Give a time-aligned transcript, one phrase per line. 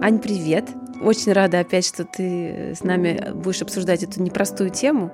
[0.00, 0.70] Ань, привет!
[1.02, 5.12] Очень рада опять, что ты с нами будешь обсуждать эту непростую тему.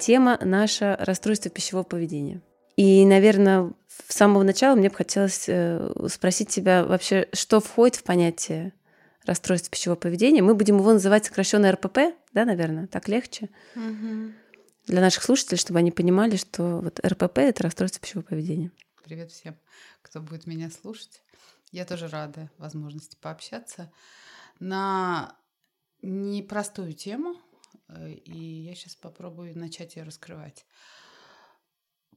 [0.00, 2.42] Тема наша расстройство пищевого поведения.
[2.74, 3.72] И, наверное,
[4.08, 8.72] с самого начала мне бы хотелось э, спросить тебя вообще, что входит в понятие
[9.24, 10.42] расстройства пищевого поведения.
[10.42, 11.98] Мы будем его называть сокращенно РПП,
[12.32, 13.48] да, наверное, так легче.
[13.76, 14.32] Угу.
[14.88, 18.72] Для наших слушателей, чтобы они понимали, что вот РПП это расстройство пищевого поведения.
[19.04, 19.56] Привет всем,
[20.02, 21.22] кто будет меня слушать.
[21.70, 23.92] Я тоже рада возможности пообщаться
[24.58, 25.36] на
[26.02, 27.36] непростую тему,
[27.88, 30.66] э, и я сейчас попробую начать ее раскрывать.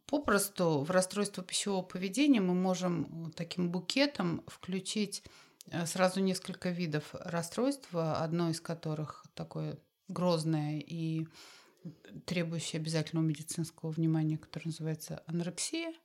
[0.08, 5.24] Попросту в расстройство пищевого поведения мы можем таким букетом включить
[5.68, 9.78] э, сразу несколько видов расстройства, одно из которых такое
[10.08, 11.28] грозное и
[12.26, 15.94] требующее обязательного медицинского внимания, которое называется анорексия–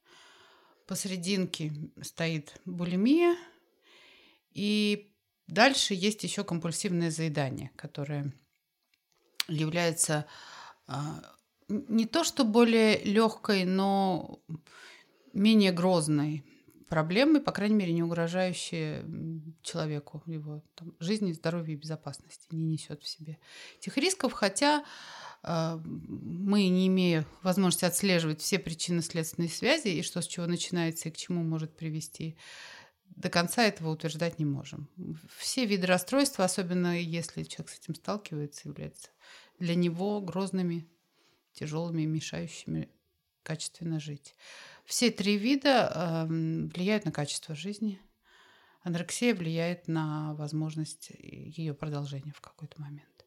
[0.89, 3.37] посерединке стоит булимия,
[4.53, 5.13] и
[5.47, 8.33] дальше есть еще компульсивное заедание, которое
[9.47, 10.27] является
[10.87, 11.23] а,
[11.69, 14.41] не то что более легкой, но
[15.35, 16.43] менее грозной
[16.89, 19.03] проблемой, по крайней мере, не угрожающей
[19.63, 23.39] человеку, его там, жизни, здоровью и безопасности, не несет в себе
[23.79, 24.85] этих рисков, хотя
[25.43, 31.13] мы, не имея возможности отслеживать все причины следственной связи и что с чего начинается и
[31.13, 32.37] к чему может привести,
[33.19, 34.89] до конца этого утверждать не можем.
[35.37, 39.09] Все виды расстройства, особенно если человек с этим сталкивается, являются
[39.59, 40.89] для него грозными,
[41.53, 42.89] тяжелыми, мешающими
[43.43, 44.35] качественно жить.
[44.85, 48.01] Все три вида э, влияют на качество жизни.
[48.83, 53.18] Анорексия влияет на возможность ее продолжения в какой-то момент.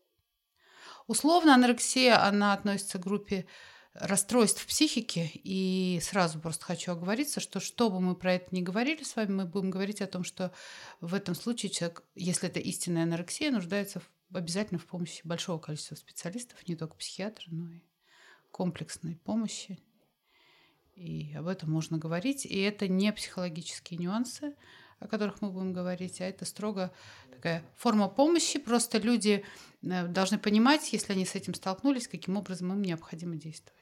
[1.07, 3.45] Условно анорексия, она относится к группе
[3.93, 9.03] расстройств психики, и сразу просто хочу оговориться, что что бы мы про это ни говорили
[9.03, 10.53] с вами, мы будем говорить о том, что
[11.01, 15.95] в этом случае человек, если это истинная анорексия, нуждается в, обязательно в помощи большого количества
[15.95, 17.81] специалистов, не только психиатра, но и
[18.51, 19.79] комплексной помощи.
[20.95, 22.45] И об этом можно говорить.
[22.45, 24.55] И это не психологические нюансы,
[24.99, 26.93] о которых мы будем говорить, а это строго
[27.41, 28.59] такая форма помощи.
[28.59, 29.43] Просто люди
[29.81, 33.79] э, должны понимать, если они с этим столкнулись, каким образом им необходимо действовать.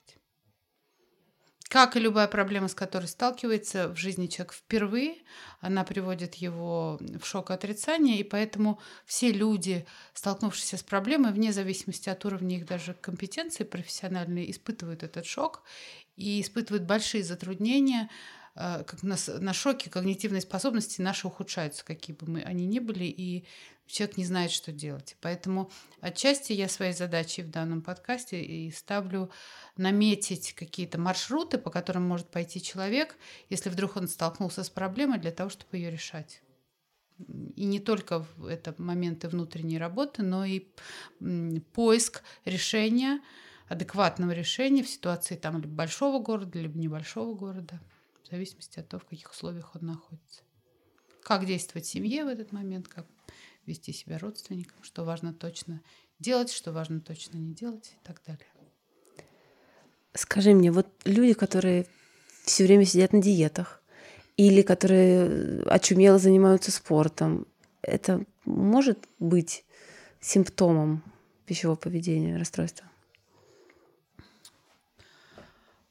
[1.67, 5.17] Как и любая проблема, с которой сталкивается в жизни человек впервые,
[5.59, 11.53] она приводит его в шок и отрицание, и поэтому все люди, столкнувшиеся с проблемой, вне
[11.53, 15.61] зависимости от уровня их даже компетенции профессиональной, испытывают этот шок
[16.15, 18.09] и испытывают большие затруднения
[18.55, 23.45] как на, на шоке когнитивные способности наши ухудшаются, какие бы мы они ни были, и
[23.89, 25.17] человек не знает, что делать.
[25.21, 29.31] Поэтому отчасти я своей задачей в данном подкасте и ставлю
[29.77, 33.17] наметить какие-то маршруты, по которым может пойти человек,
[33.49, 36.41] если вдруг он столкнулся с проблемой, для того, чтобы ее решать.
[37.55, 40.67] И не только это моменты внутренней работы, но и
[41.73, 43.21] поиск решения,
[43.67, 47.79] адекватного решения в ситуации там либо большого города, либо небольшого города
[48.29, 50.43] в зависимости от того, в каких условиях он находится.
[51.23, 53.07] Как действовать семье в этот момент, как
[53.65, 55.81] вести себя родственникам, что важно точно
[56.19, 58.45] делать, что важно точно не делать и так далее.
[60.13, 61.87] Скажи мне, вот люди, которые
[62.43, 63.81] все время сидят на диетах,
[64.37, 67.47] или которые очумело занимаются спортом,
[67.81, 69.65] это может быть
[70.21, 71.03] симптомом
[71.45, 72.88] пищевого поведения, расстройства?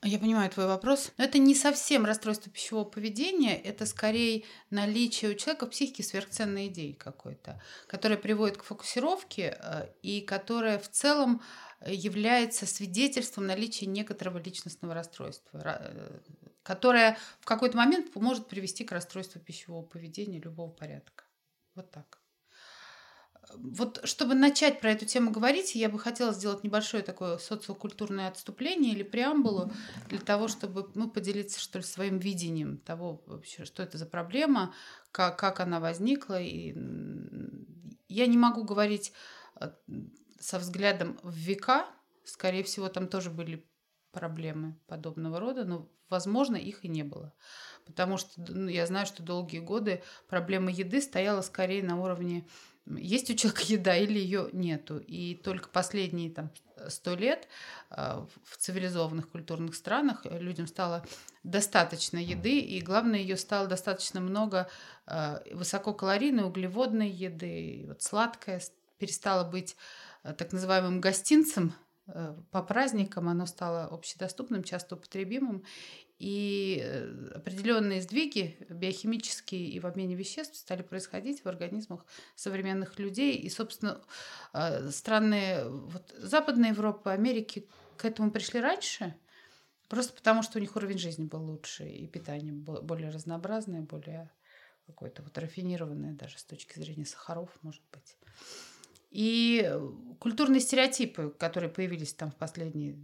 [0.04, 1.12] Я понимаю твой вопрос.
[1.18, 6.68] Но это не совсем расстройство пищевого поведения, это скорее наличие у человека в психике сверхценной
[6.68, 11.42] идеи какой-то, которая приводит к фокусировке э, и которая в целом
[11.84, 16.20] является свидетельством наличия некоторого личностного расстройства, э,
[16.62, 21.24] которое в какой-то момент может привести к расстройству пищевого поведения любого порядка.
[21.74, 22.17] Вот так
[23.54, 28.92] вот чтобы начать про эту тему говорить, я бы хотела сделать небольшое такое социокультурное отступление
[28.92, 29.72] или преамбулу
[30.08, 34.74] для того, чтобы мы поделиться что ли своим видением того вообще, что это за проблема,
[35.12, 36.40] как, как она возникла.
[36.40, 36.74] И
[38.08, 39.12] я не могу говорить
[39.60, 39.70] э,
[40.38, 41.86] со взглядом в века,
[42.24, 43.66] скорее всего, там тоже были
[44.12, 47.32] проблемы подобного рода, но, возможно, их и не было.
[47.86, 52.46] Потому что ну, я знаю, что долгие годы проблема еды стояла скорее на уровне
[52.96, 54.98] есть у человека еда или ее нету.
[54.98, 56.50] И только последние там
[56.88, 57.48] сто лет
[57.90, 61.04] а, в цивилизованных культурных странах людям стало
[61.42, 64.68] достаточно еды, и главное, ее стало достаточно много
[65.06, 68.62] а, высококалорийной, углеводной еды, вот сладкое
[68.98, 69.76] перестало быть
[70.22, 71.74] а, так называемым гостинцем
[72.52, 75.62] по праздникам, оно стало общедоступным, часто употребимым,
[76.18, 82.04] И э, определенные сдвиги биохимические и в обмене веществ стали происходить в организмах
[82.34, 83.36] современных людей.
[83.36, 84.00] И, собственно,
[84.52, 89.14] э, страны вот, Западной Европы, Америки к этому пришли раньше,
[89.88, 94.30] просто потому что у них уровень жизни был лучше, и питание более разнообразное, более
[94.86, 98.16] какое-то вот рафинированное даже с точки зрения сахаров, может быть.
[99.10, 99.72] И
[100.18, 102.98] культурные стереотипы, которые появились там в последние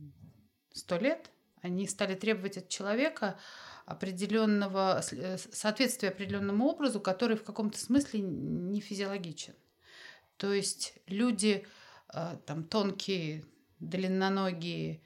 [0.73, 1.31] сто лет,
[1.65, 3.39] они стали требовать от человека
[3.87, 9.55] определенного э, соответствия определенному образу, который в каком-то смысле не физиологичен.
[10.37, 11.67] То есть люди
[12.13, 13.45] э, там тонкие,
[13.81, 15.01] длинноногие,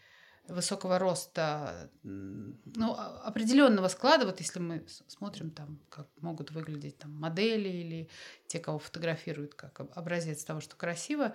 [0.49, 7.69] высокого роста, ну, определенного склада, вот если мы смотрим там, как могут выглядеть там модели
[7.69, 8.09] или
[8.47, 11.35] те, кого фотографируют как образец того, что красиво,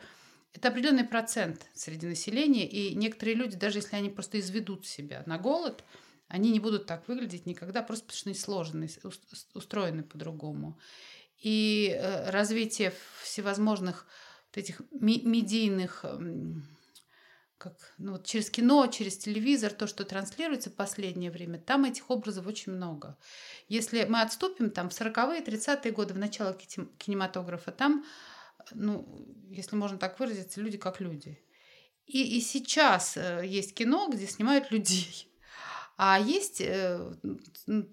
[0.54, 5.38] это определенный процент среди населения, и некоторые люди, даже если они просто изведут себя на
[5.38, 5.84] голод,
[6.28, 8.90] они не будут так выглядеть никогда, просто потому что они сложены,
[9.54, 10.80] устроены по-другому.
[11.40, 14.08] И э, развитие всевозможных
[14.50, 16.06] вот этих медийных
[17.64, 22.10] как ну, вот через кино, через телевизор, то, что транслируется в последнее время, там этих
[22.10, 23.18] образов очень много.
[23.70, 28.06] Если мы отступим там в 40-е, 30-е годы, в начало кинематографа, там
[28.72, 31.40] ну, если можно так выразиться, люди как люди.
[32.06, 35.30] И, и сейчас э, есть кино, где снимают людей.
[35.96, 37.14] А есть э,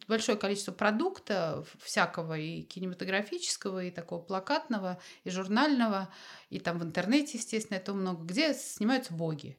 [0.09, 6.13] большое количество продукта всякого и кинематографического, и такого плакатного, и журнального,
[6.49, 9.59] и там в интернете, естественно, это много, где снимаются боги.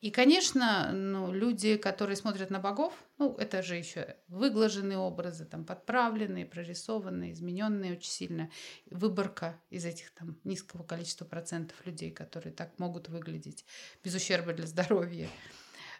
[0.00, 5.64] И, конечно, ну, люди, которые смотрят на богов, ну, это же еще выглаженные образы, там,
[5.64, 8.50] подправленные, прорисованные, измененные очень сильно.
[8.90, 13.64] Выборка из этих там низкого количества процентов людей, которые так могут выглядеть
[14.04, 15.28] без ущерба для здоровья,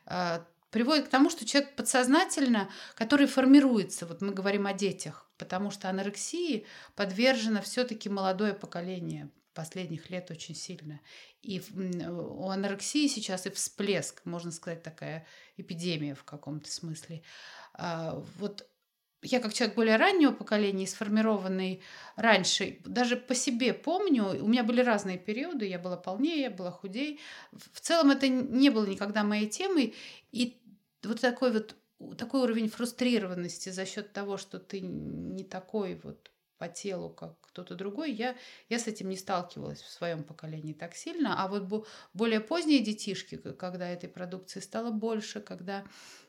[0.06, 5.72] а, приводит к тому, что человек подсознательно, который формируется, вот мы говорим о детях, потому
[5.72, 11.00] что анорексии подвержено все-таки молодое поколение, последних лет очень сильно.
[11.42, 11.60] И
[12.08, 15.26] у анорексии сейчас и всплеск, можно сказать, такая
[15.56, 17.22] эпидемия в каком-то смысле.
[17.74, 18.68] А, вот
[19.22, 21.82] я как человек более раннего поколения, сформированный
[22.14, 26.70] раньше, даже по себе помню, у меня были разные периоды, я была полнее, я была
[26.70, 27.18] худей.
[27.50, 29.96] В целом это не было никогда моей темой.
[30.30, 30.62] И
[31.02, 31.74] вот такой вот
[32.16, 37.74] такой уровень фрустрированности за счет того, что ты не такой вот по телу, как кто-то
[37.74, 38.36] другой, я,
[38.68, 41.42] я с этим не сталкивалась в своем поколении так сильно.
[41.42, 41.84] А вот
[42.14, 45.84] более поздние детишки, когда этой продукции стало больше, когда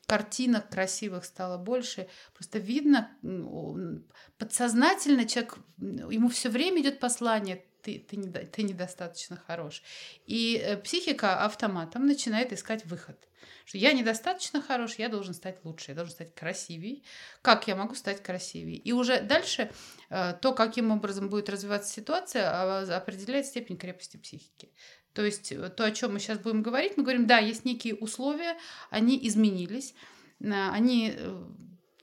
[0.07, 3.11] картинок красивых стало больше, просто видно,
[4.39, 9.81] подсознательно человек, ему все время идет послание, ты, ты, не, ты недостаточно хорош.
[10.25, 13.17] И э, психика автоматом начинает искать выход.
[13.65, 17.03] Что я недостаточно хорош, я должен стать лучше, я должен стать красивей.
[17.41, 18.75] Как я могу стать красивей?
[18.75, 19.71] И уже дальше
[20.09, 24.71] э, то, каким образом будет развиваться ситуация, а, определяет степень крепости психики.
[25.13, 27.95] То есть э, то, о чем мы сейчас будем говорить, мы говорим, да, есть некие
[27.95, 28.57] условия,
[28.89, 29.93] они изменились,
[30.41, 31.17] они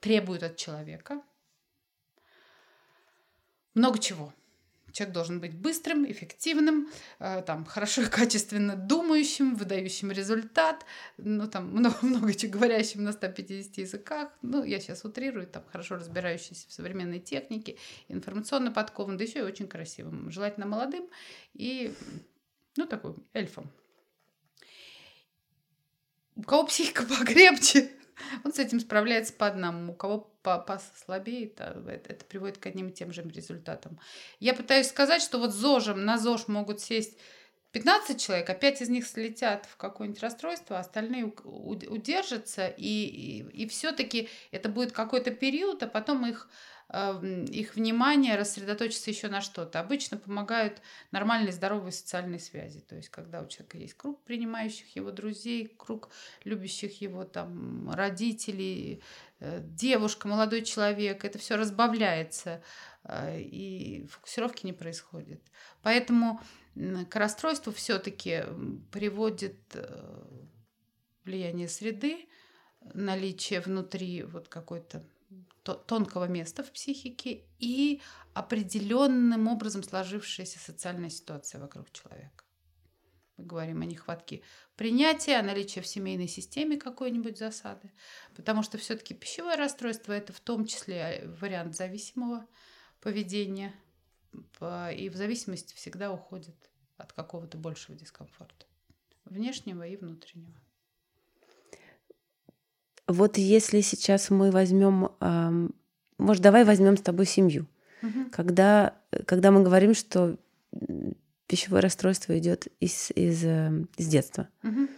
[0.01, 1.23] требуют от человека
[3.77, 4.33] много чего.
[4.97, 6.89] Человек должен быть быстрым, эффективным,
[7.19, 10.87] э, там, хорошо и качественно думающим, выдающим результат,
[11.19, 14.31] ну, там, много, много чего говорящим на 150 языках.
[14.41, 17.77] Ну, я сейчас утрирую, там, хорошо разбирающийся в современной технике,
[18.09, 20.31] информационно подкован, да еще и очень красивым.
[20.31, 21.05] Желательно молодым
[21.53, 21.93] и,
[22.79, 23.71] ну, такой эльфом.
[26.37, 27.91] У кого психика покрепче,
[28.45, 29.93] он с этим справляется по одному.
[29.93, 30.33] У кого
[30.67, 33.99] послабее, это, это приводит к одним и тем же результатам.
[34.41, 37.19] Я пытаюсь сказать, что вот ЗОЖем на ЗОЖ могут сесть
[37.73, 43.65] 15 человек, а 5 из них слетят в какое-нибудь расстройство, а остальные удержатся, и, и,
[43.65, 46.49] и все-таки это будет какой-то период, а потом их
[46.93, 49.81] их внимание рассредоточиться еще на что-то.
[49.81, 52.81] Обычно помогают нормальные здоровые социальные связи.
[52.81, 56.11] То есть, когда у человека есть круг принимающих его друзей, круг
[56.45, 59.03] любящих его там родителей,
[59.41, 62.63] э, девушка, молодой человек, это все разбавляется,
[63.03, 65.43] э, и фокусировки не происходит.
[65.83, 66.41] Поэтому
[67.11, 68.45] к расстройству все-таки
[68.93, 70.23] приводит э,
[71.25, 72.29] влияние среды,
[72.95, 75.05] наличие внутри вот какой-то
[75.75, 78.01] тонкого места в психике и
[78.35, 82.45] определенным образом сложившаяся социальная ситуация вокруг человека.
[83.37, 84.43] Мы говорим о нехватке
[84.77, 87.93] принятия, о наличии в семейной системе какой-нибудь засады,
[88.35, 92.47] потому что все-таки пищевое расстройство это в том числе вариант зависимого
[93.01, 93.75] поведения,
[94.33, 96.57] и в зависимости всегда уходит
[96.97, 98.67] от какого-то большего дискомфорта,
[99.27, 100.59] внешнего и внутреннего.
[103.09, 105.11] Вот если сейчас мы возьмем,
[106.19, 107.67] может, давай возьмем с тобой семью.
[108.03, 108.31] Угу.
[108.33, 108.95] Когда,
[109.27, 110.37] когда мы говорим, что
[111.47, 114.49] пищевое расстройство идет из, из, эм, из детства.
[114.63, 114.89] Угу.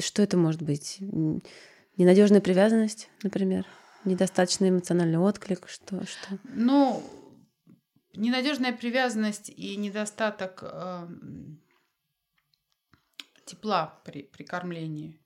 [0.00, 0.98] Что это может быть?
[1.96, 3.66] Ненадежная привязанность, например?
[4.04, 5.68] Недостаточный эмоциональный отклик?
[5.68, 6.04] Что?
[6.06, 6.38] что?
[6.44, 7.02] Ну,
[8.14, 11.08] ненадежная привязанность и недостаток э,
[13.44, 15.20] тепла при, при кормлении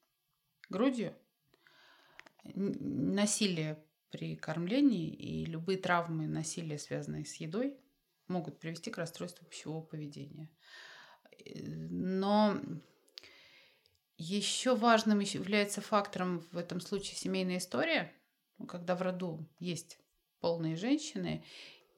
[0.68, 1.14] грудью,
[2.54, 7.76] насилие при кормлении и любые травмы насилия, связанные с едой,
[8.28, 10.50] могут привести к расстройству пищевого поведения.
[11.54, 12.60] Но
[14.18, 18.12] еще важным является фактором в этом случае семейная история,
[18.66, 19.98] когда в роду есть
[20.40, 21.44] полные женщины,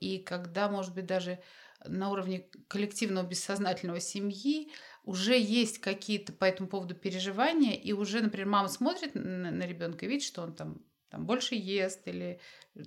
[0.01, 1.41] и когда, может быть, даже
[1.85, 4.71] на уровне коллективного бессознательного семьи
[5.09, 10.05] уже есть какие-то по этому поводу переживания, и уже, например, мама смотрит на, на ребенка
[10.05, 12.41] и видит, что он там, там больше ест или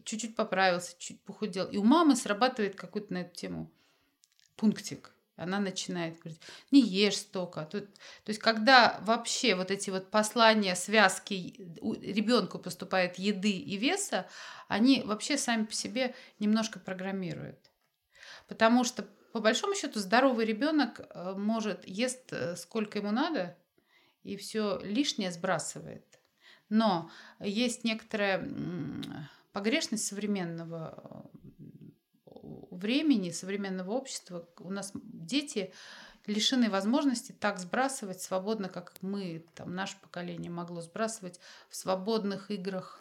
[0.03, 1.65] чуть-чуть поправился, чуть похудел.
[1.65, 3.71] И у мамы срабатывает какой-то на эту тему
[4.55, 5.15] пунктик.
[5.35, 7.65] Она начинает говорить, не ешь столько.
[7.65, 14.27] Тут, то есть, когда вообще вот эти вот послания, связки ребенку поступает еды и веса,
[14.67, 17.71] они вообще сами по себе немножко программируют.
[18.47, 23.57] Потому что, по большому счету, здоровый ребенок э, может ест э, сколько ему надо,
[24.23, 26.05] и все лишнее сбрасывает.
[26.69, 28.47] Но есть некоторая
[29.51, 31.29] погрешность современного
[32.71, 34.47] времени, современного общества.
[34.57, 35.73] У нас дети
[36.25, 43.00] лишены возможности так сбрасывать свободно, как мы, там, наше поколение могло сбрасывать в свободных играх,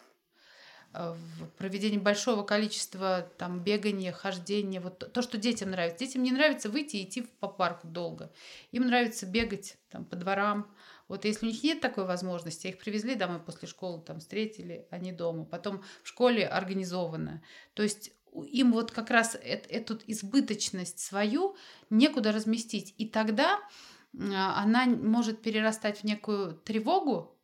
[0.93, 5.99] в проведении большого количества там бегания, хождения, вот то, что детям нравится.
[5.99, 8.31] Детям не нравится выйти и идти по парку долго.
[8.71, 10.67] Им нравится бегать там по дворам,
[11.11, 15.11] вот если у них нет такой возможности, их привезли домой после школы, там встретили, они
[15.11, 17.43] дома, потом в школе организовано.
[17.73, 21.57] То есть им вот как раз эту избыточность свою
[21.89, 22.95] некуда разместить.
[22.97, 23.59] И тогда
[24.17, 27.37] а, она может перерастать в некую тревогу,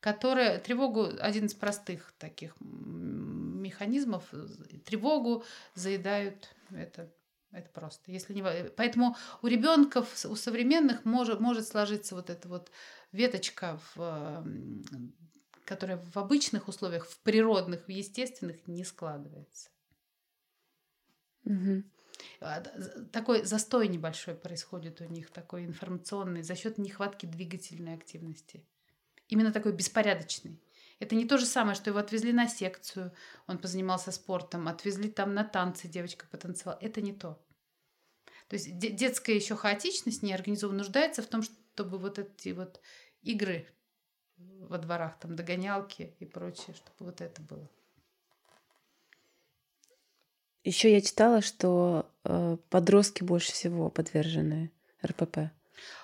[0.00, 4.24] которая тревогу один из простых таких механизмов
[4.84, 7.10] тревогу заедают это
[7.50, 12.70] это просто если не поэтому у ребенка у современных может может сложиться вот эта вот
[13.12, 14.44] веточка, в,
[15.64, 19.70] которая в обычных условиях, в природных, в естественных не складывается.
[21.44, 21.84] Угу.
[23.12, 28.64] Такой застой небольшой происходит у них, такой информационный, за счет нехватки двигательной активности.
[29.28, 30.60] Именно такой беспорядочный.
[30.98, 33.12] Это не то же самое, что его отвезли на секцию,
[33.46, 36.78] он позанимался спортом, отвезли там на танцы, девочка потанцевала.
[36.80, 37.40] Это не то.
[38.48, 42.80] То есть детская еще хаотичность неорганизованно нуждается в том, чтобы вот эти вот
[43.22, 43.68] игры
[44.36, 47.68] во дворах, там догонялки и прочее, чтобы вот это было.
[50.64, 54.72] Еще я читала, что э, подростки больше всего подвержены
[55.04, 55.50] РПП.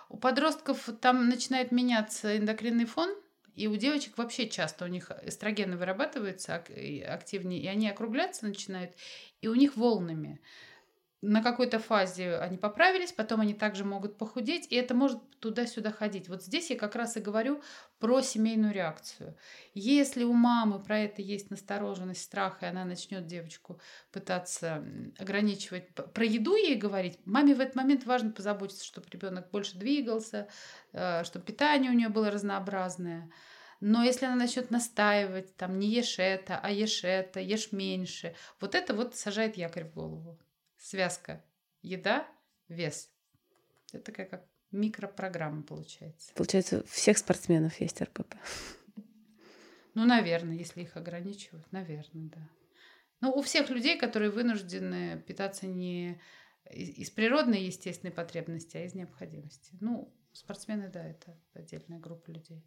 [0.08, 3.14] У подростков там начинает меняться эндокринный фон,
[3.54, 8.92] и у девочек вообще часто у них эстрогены вырабатываются активнее, и они округляться начинают,
[9.40, 10.40] и у них волнами
[11.24, 16.28] на какой-то фазе они поправились, потом они также могут похудеть, и это может туда-сюда ходить.
[16.28, 17.62] Вот здесь я как раз и говорю
[17.98, 19.36] про семейную реакцию.
[19.72, 23.80] Если у мамы про это есть настороженность, страх, и она начнет девочку
[24.12, 24.84] пытаться
[25.18, 30.48] ограничивать, про еду ей говорить, маме в этот момент важно позаботиться, чтобы ребенок больше двигался,
[30.92, 33.30] э, чтобы питание у нее было разнообразное.
[33.80, 38.74] Но если она начнет настаивать, там, не ешь это, а ешь это, ешь меньше, вот
[38.74, 40.38] это вот сажает якорь в голову
[40.84, 41.42] связка
[41.82, 42.28] еда,
[42.68, 43.10] вес.
[43.92, 46.32] Это такая как микропрограмма получается.
[46.34, 48.34] Получается, у всех спортсменов есть РПП.
[49.94, 52.48] Ну, наверное, если их ограничивают, наверное, да.
[53.20, 56.20] Но у всех людей, которые вынуждены питаться не
[56.70, 59.76] из природной естественной потребности, а из необходимости.
[59.80, 62.62] Ну, спортсмены, да, это отдельная группа людей.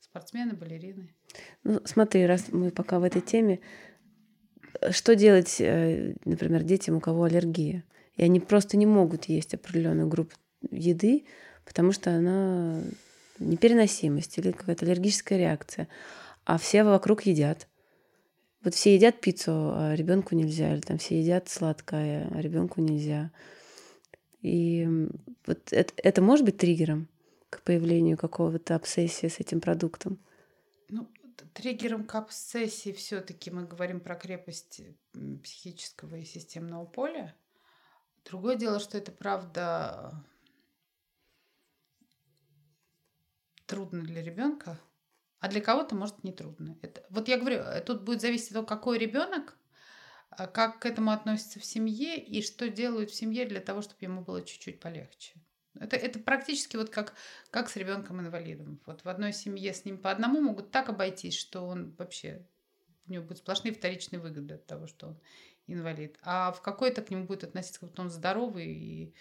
[0.00, 1.14] Спортсмены, балерины.
[1.62, 3.60] Ну, смотри, раз мы пока в этой теме,
[4.90, 7.84] что делать, э, например, детям, у кого аллергия?
[8.16, 10.34] И они просто не могут есть определенную группу
[10.70, 11.24] еды,
[11.64, 12.82] потому что она
[13.38, 15.88] непереносимость или какая-то аллергическая реакция.
[16.44, 17.68] А все вокруг едят.
[18.62, 23.30] Вот все едят пиццу, а ребенку нельзя, или там все едят сладкое, а ребенку нельзя.
[24.40, 24.88] И
[25.46, 27.08] вот это, это может быть триггером
[27.50, 30.18] к появлению какого-то обсессии с этим продуктом.
[30.88, 31.08] Ну,
[31.54, 34.82] триггером к обсессии все-таки мы говорим про крепость
[35.42, 37.34] психического и системного поля.
[38.24, 40.24] Другое дело, что это правда
[43.66, 44.80] трудно для ребенка
[45.42, 46.78] а для кого-то может нетрудно.
[46.82, 49.58] Это, вот я говорю, э, тут будет зависеть от того, какой ребенок,
[50.30, 53.98] а как к этому относится в семье и что делают в семье для того, чтобы
[54.02, 55.32] ему было чуть-чуть полегче.
[55.78, 57.14] Это, это практически вот как,
[57.50, 58.80] как с ребенком-инвалидом.
[58.86, 62.46] Вот в одной семье с ним по одному могут так обойтись, что он вообще,
[63.06, 65.20] у него будут сплошные вторичные выгоды от того, что он
[65.66, 66.18] инвалид.
[66.22, 69.14] А в какой-то к нему будет относиться, как будто он здоровый, и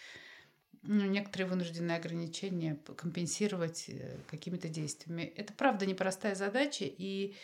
[0.82, 5.22] ну, некоторые вынужденные ограничения компенсировать э, какими-то действиями.
[5.22, 7.36] Это, правда, непростая задача, и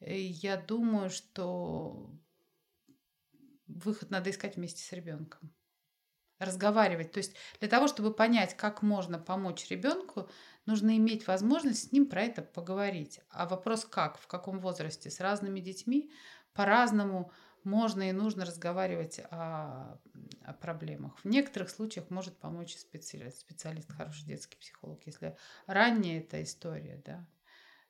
[0.00, 2.10] э, я думаю, что
[3.66, 5.52] выход надо искать вместе с ребенком
[6.38, 7.12] разговаривать.
[7.12, 10.28] То есть для того, чтобы понять, как можно помочь ребенку,
[10.66, 13.20] нужно иметь возможность с ним про это поговорить.
[13.30, 15.10] А вопрос как, в каком возрасте?
[15.10, 16.10] С разными детьми
[16.52, 17.32] по-разному
[17.64, 19.98] можно и нужно разговаривать о,
[20.44, 21.18] о проблемах.
[21.20, 25.00] В некоторых случаях может помочь специалист, специалист, хороший детский психолог.
[25.06, 25.36] Если
[25.66, 27.26] ранняя эта история, да,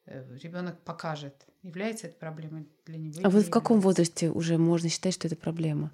[0.06, 3.20] э, ребенок покажет, является это проблемой для него.
[3.24, 5.92] А вот в каком возрасте уже можно считать, что это проблема?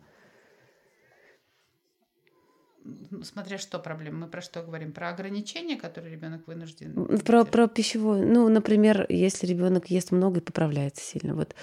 [3.22, 4.18] Смотря что проблема.
[4.20, 4.92] Мы про что говорим?
[4.92, 7.18] Про ограничения, которые ребенок вынужден.
[7.24, 8.24] Про, про пищевой.
[8.24, 11.34] Ну, например, если ребенок ест много и поправляется сильно.
[11.34, 11.54] Вот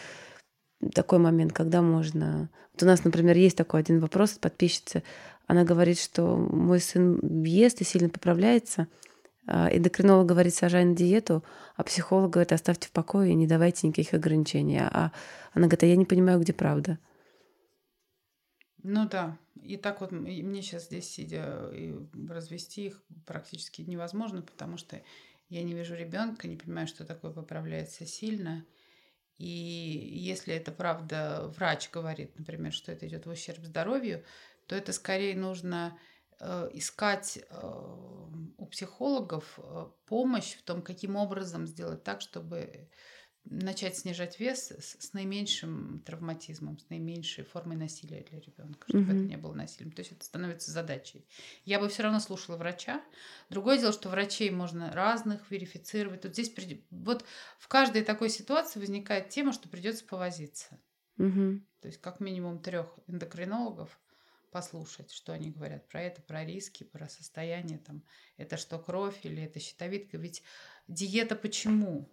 [0.93, 2.49] такой момент, когда можно...
[2.73, 5.03] Вот у нас, например, есть такой один вопрос от подписчицы.
[5.47, 8.87] Она говорит, что мой сын ест и сильно поправляется.
[9.47, 11.43] А эндокринолог говорит, сажай на диету,
[11.77, 14.79] а психолог говорит, оставьте в покое и не давайте никаких ограничений.
[14.79, 15.11] А
[15.53, 16.99] она говорит, а я не понимаю, где правда.
[18.89, 21.93] Ну да, и так вот мне сейчас здесь сидя и
[22.29, 25.01] развести их практически невозможно, потому что
[25.49, 28.65] я не вижу ребенка, не понимаю, что такое поправляется сильно.
[29.37, 34.23] И если это правда врач говорит, например, что это идет в ущерб здоровью,
[34.67, 35.99] то это скорее нужно
[36.39, 42.87] э, искать э, у психологов э, помощь в том, каким образом сделать так, чтобы
[43.49, 49.15] начать снижать вес с, с наименьшим травматизмом, с наименьшей формой насилия для ребенка, чтобы mm-hmm.
[49.15, 49.91] это не было насилием.
[49.91, 51.25] То есть это становится задачей.
[51.65, 53.03] Я бы все равно слушала врача.
[53.49, 56.21] Другое дело, что врачей можно разных верифицировать.
[56.21, 56.85] Тут здесь прид...
[56.89, 57.25] вот
[57.57, 60.79] в каждой такой ситуации возникает тема, что придется повозиться.
[61.17, 61.61] Mm-hmm.
[61.81, 63.99] То есть как минимум трех эндокринологов
[64.51, 68.03] послушать, что они говорят про это, про риски, про состояние, там,
[68.37, 70.17] это что кровь или это щитовидка.
[70.17, 70.43] Ведь
[70.87, 72.09] диета почему?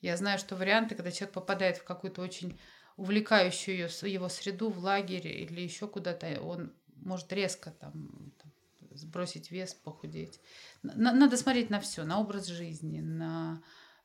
[0.00, 2.58] Я знаю, что варианты, когда человек попадает в какую-то очень
[2.96, 8.52] увлекающую его среду, в лагерь или еще куда-то, он может резко там, там
[8.92, 10.40] сбросить вес, похудеть.
[10.82, 13.62] Надо смотреть на все, на образ жизни, на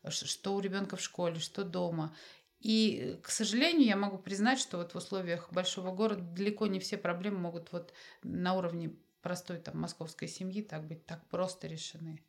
[0.09, 2.15] что у ребенка в школе, что дома.
[2.59, 6.97] И, к сожалению, я могу признать, что вот в условиях большого города далеко не все
[6.97, 12.21] проблемы могут вот на уровне простой там московской семьи так быть так просто решены.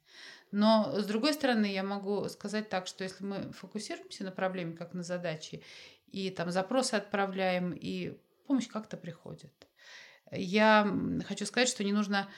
[0.51, 4.93] Но, с другой стороны, я могу сказать так, что если мы фокусируемся на проблеме, как
[4.93, 5.63] на задаче,
[6.09, 9.53] и там запросы отправляем, и помощь как-то приходит.
[10.31, 10.91] Я
[11.27, 12.29] хочу сказать, что не нужно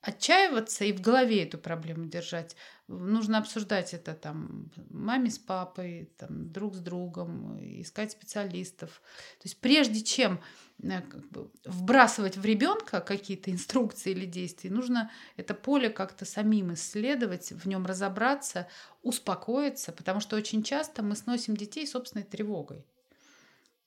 [0.00, 2.56] отчаиваться и в голове эту проблему держать.
[2.86, 9.02] Нужно обсуждать это там маме с папой, там, друг с другом, искать специалистов.
[9.38, 10.40] То есть прежде чем
[10.82, 16.72] э, как бы, вбрасывать в ребенка какие-то инструкции или действия, нужно это поле как-то самим
[16.72, 18.68] исследовать, в нем разобраться,
[19.02, 22.86] успокоиться, потому что очень часто мы сносим детей собственной тревогой.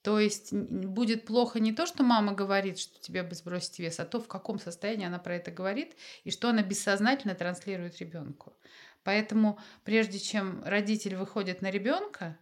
[0.02, 4.04] То есть будет плохо не то, что мама говорит, что тебе бы сбросить вес, а
[4.04, 8.56] то, в каком состоянии она про это говорит и что она бессознательно транслирует ребенку.
[9.04, 12.36] Поэтому прежде чем родитель выходит на ребенка,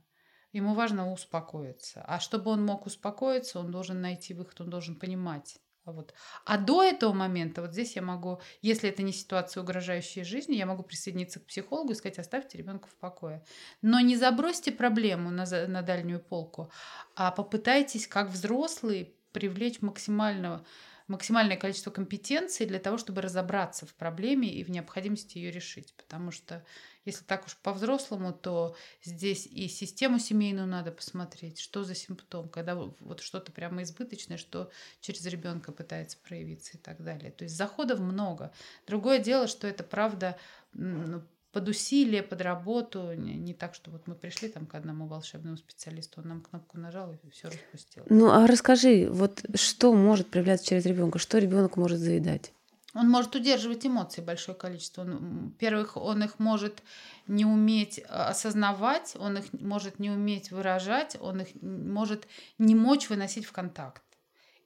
[0.53, 2.03] ему важно успокоиться.
[2.07, 6.15] А чтобы он мог успокоиться, он должен найти выход, он должен понимать, вот.
[6.45, 10.67] А до этого момента, вот здесь я могу, если это не ситуация, угрожающая жизни, я
[10.67, 13.45] могу присоединиться к психологу и сказать, оставьте ребенка в покое.
[13.83, 16.71] Но не забросьте проблему на, на дальнюю полку,
[17.17, 20.65] а попытайтесь, как взрослый, привлечь максимального
[21.11, 25.93] максимальное количество компетенций для того, чтобы разобраться в проблеме и в необходимости ее решить.
[25.97, 26.65] Потому что
[27.05, 32.77] если так уж по-взрослому, то здесь и систему семейную надо посмотреть, что за симптом, когда
[32.77, 34.71] вот что-то прямо избыточное, что
[35.01, 37.33] через ребенка пытается проявиться и так далее.
[37.33, 38.53] То есть заходов много.
[38.87, 40.39] Другое дело, что это правда
[40.75, 45.07] ну, под усилие, под работу, не, не так, что вот мы пришли там к одному
[45.07, 48.05] волшебному специалисту, он нам кнопку нажал и все распустил.
[48.09, 52.53] Ну а расскажи, вот что может проявляться через ребенка, что ребенок может заедать?
[52.95, 55.03] Он может удерживать эмоции большое количество.
[55.03, 56.83] Он, во-первых, он их может
[57.29, 62.27] не уметь а, осознавать, он их может не уметь выражать, он их может
[62.59, 64.03] не мочь выносить в контакт.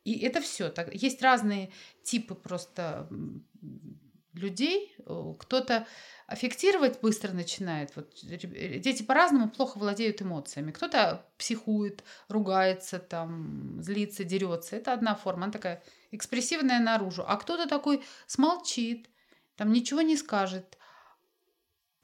[0.05, 0.73] И это все.
[0.92, 1.70] Есть разные
[2.03, 3.09] типы просто
[4.35, 4.94] людей.
[5.38, 5.87] Кто-то
[6.27, 7.94] аффектировать быстро начинает.
[7.97, 10.73] Вот дети по-разному плохо владеют эмоциями.
[10.73, 14.77] Кто-то психует, ругается, там, злится, дерется.
[14.77, 17.25] Это одна форма, она такая экспрессивная наружу.
[17.27, 19.09] А кто-то такой смолчит,
[19.57, 20.79] там ничего не скажет,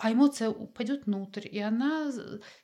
[0.03, 2.11] а эмоция упадет внутрь, и она...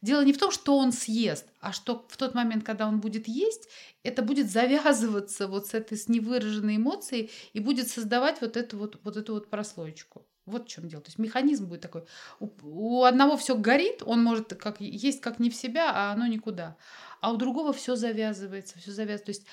[0.01, 3.29] Дело не в том, что он съест, а что в тот момент, когда он будет
[3.29, 3.69] есть,
[4.03, 8.99] это будет завязываться вот с этой с невыраженной эмоцией и будет создавать вот эту вот,
[9.05, 10.27] вот эту вот прослоечку.
[10.47, 11.03] Вот в чем дело.
[11.03, 12.05] То есть механизм будет такой.
[12.41, 16.27] У, у одного все горит, он может как, есть как не в себя, а оно
[16.27, 16.79] никуда.
[17.21, 19.27] А у другого все завязывается, все завязывается.
[19.27, 19.47] То есть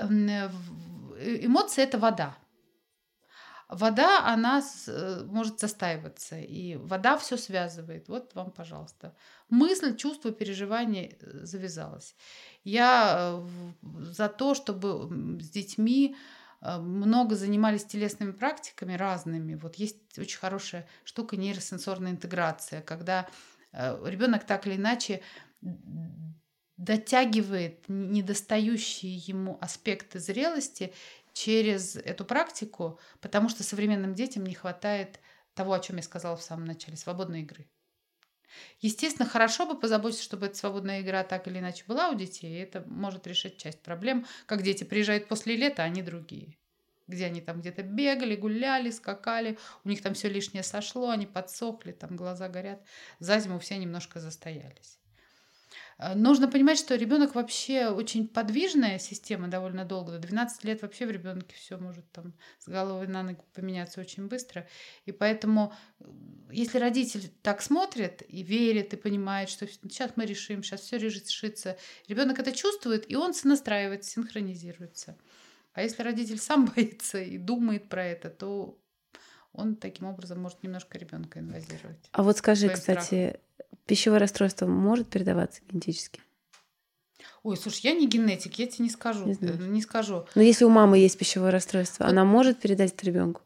[0.00, 0.28] эм,
[1.16, 2.36] э, эмоции это вода.
[3.68, 8.08] Вода, она э, может застаиваться, и вода все связывает.
[8.08, 9.14] Вот вам, пожалуйста.
[9.48, 12.14] Мысль, чувство, переживание э, завязалось.
[12.64, 13.42] Я
[13.82, 16.16] за то, чтобы с детьми
[16.62, 19.54] Э, много занимались телесными практиками разными.
[19.54, 23.28] Вот есть очень хорошая штука нейросенсорная интеграция, когда
[23.72, 25.22] э, ребенок так или иначе
[26.76, 30.92] дотягивает недостающие ему аспекты зрелости
[31.32, 35.20] через эту практику, потому что современным детям не хватает
[35.54, 37.68] того, о чем я сказала в самом начале, свободной игры.
[38.80, 42.54] Естественно, хорошо бы позаботиться, чтобы эта свободная игра так или иначе была у детей.
[42.54, 46.58] И это может решить часть проблем, как дети приезжают после лета, а они другие.
[47.06, 51.92] Где они там где-то бегали, гуляли, скакали, у них там все лишнее сошло, они подсохли,
[51.92, 52.82] там глаза горят.
[53.18, 55.01] За зиму все немножко застоялись.
[55.98, 60.12] Э, нужно понимать, что ребенок вообще очень подвижная система довольно долго.
[60.12, 64.28] До 12 лет вообще в ребенке все может там с головы на ногу поменяться очень
[64.28, 64.66] быстро.
[65.04, 65.72] И поэтому,
[66.50, 71.76] если родитель так смотрит и верит, и понимает, что сейчас мы решим, сейчас все решится,
[72.08, 75.16] ребенок это чувствует, и он сонастраивается, синхронизируется.
[75.72, 78.78] А если родитель сам боится и думает про это, то
[79.52, 82.08] он таким образом может немножко ребенка инвазировать.
[82.12, 83.40] А вот скажи, кстати, страхом
[83.86, 86.20] пищевое расстройство может передаваться генетически?
[87.42, 89.26] Ой, слушай, я не генетик, я тебе не скажу.
[89.26, 89.70] Не, знаю.
[89.70, 90.26] не скажу.
[90.34, 92.10] Но если у мамы есть пищевое расстройство, вот.
[92.10, 93.42] она может передать это ребенку?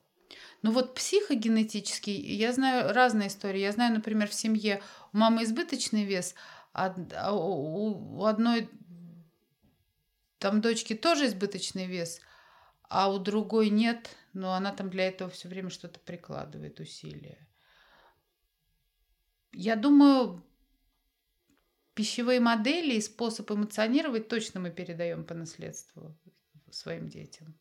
[0.62, 3.60] Ну вот психогенетический, я знаю разные истории.
[3.60, 6.34] Я знаю, например, в семье у мамы избыточный вес,
[6.72, 6.94] а
[7.34, 8.68] у одной
[10.38, 12.20] там дочки тоже избыточный вес,
[12.88, 17.45] а у другой нет, но она там для этого все время что-то прикладывает, усилия.
[19.58, 20.44] Я думаю,
[21.94, 26.14] пищевые модели и способ эмоционировать точно мы передаем по наследству
[26.70, 27.58] своим детям.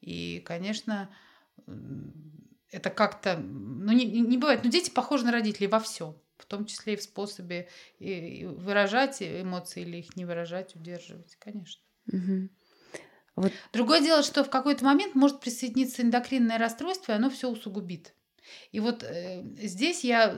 [0.00, 1.12] И, конечно,
[2.70, 6.66] это как-то, ну не, не бывает, но дети похожи на родителей во всем, в том
[6.66, 7.68] числе и в способе
[7.98, 11.82] и выражать эмоции или их не выражать, удерживать, конечно.
[12.12, 12.48] Угу.
[13.34, 13.52] Вот.
[13.72, 18.14] Другое дело, что в какой-то момент может присоединиться эндокринное расстройство, и оно все усугубит.
[18.72, 20.34] И вот э, здесь я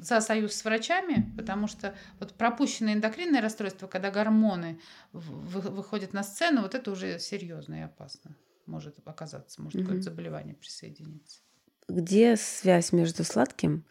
[0.00, 4.80] за союз с врачами, потому что вот пропущенное эндокринное расстройство, когда гормоны
[5.12, 9.84] в, выходят на сцену, вот это уже серьезно и опасно может оказаться, может угу.
[9.84, 11.40] какое-то заболевание присоединиться.
[11.88, 13.84] Где связь между сладким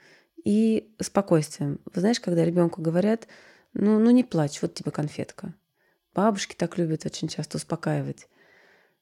[0.43, 1.79] и спокойствием?
[1.93, 3.27] Вы знаешь, когда ребенку говорят,
[3.73, 5.53] ну, ну не плачь, вот тебе конфетка.
[6.15, 8.27] Бабушки так любят очень часто успокаивать.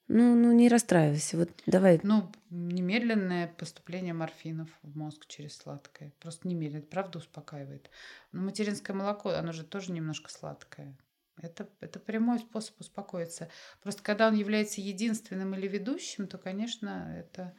[0.07, 1.37] Ну, ну не расстраивайся.
[1.37, 1.99] Вот давай.
[2.03, 6.13] Ну, немедленное поступление морфинов в мозг через сладкое.
[6.19, 6.83] Просто немедленно.
[6.83, 7.89] Правда успокаивает.
[8.31, 10.97] Но материнское молоко, оно же тоже немножко сладкое.
[11.41, 13.49] Это, это прямой способ успокоиться.
[13.83, 17.53] Просто когда он является единственным или ведущим, то, конечно, это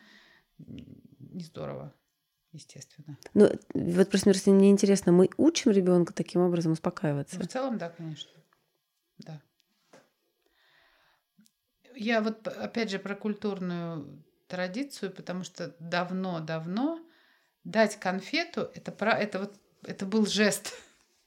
[0.59, 1.95] не здорово,
[2.53, 3.17] естественно.
[3.35, 7.37] Ну, вот просто мне интересно, мы учим ребенка таким образом успокаиваться?
[7.39, 8.33] Ну, в целом, да, конечно.
[9.19, 9.43] Да.
[12.01, 17.01] Я вот опять же про культурную традицию, потому что давно-давно
[17.65, 20.75] дать конфету это про это вот это был жест.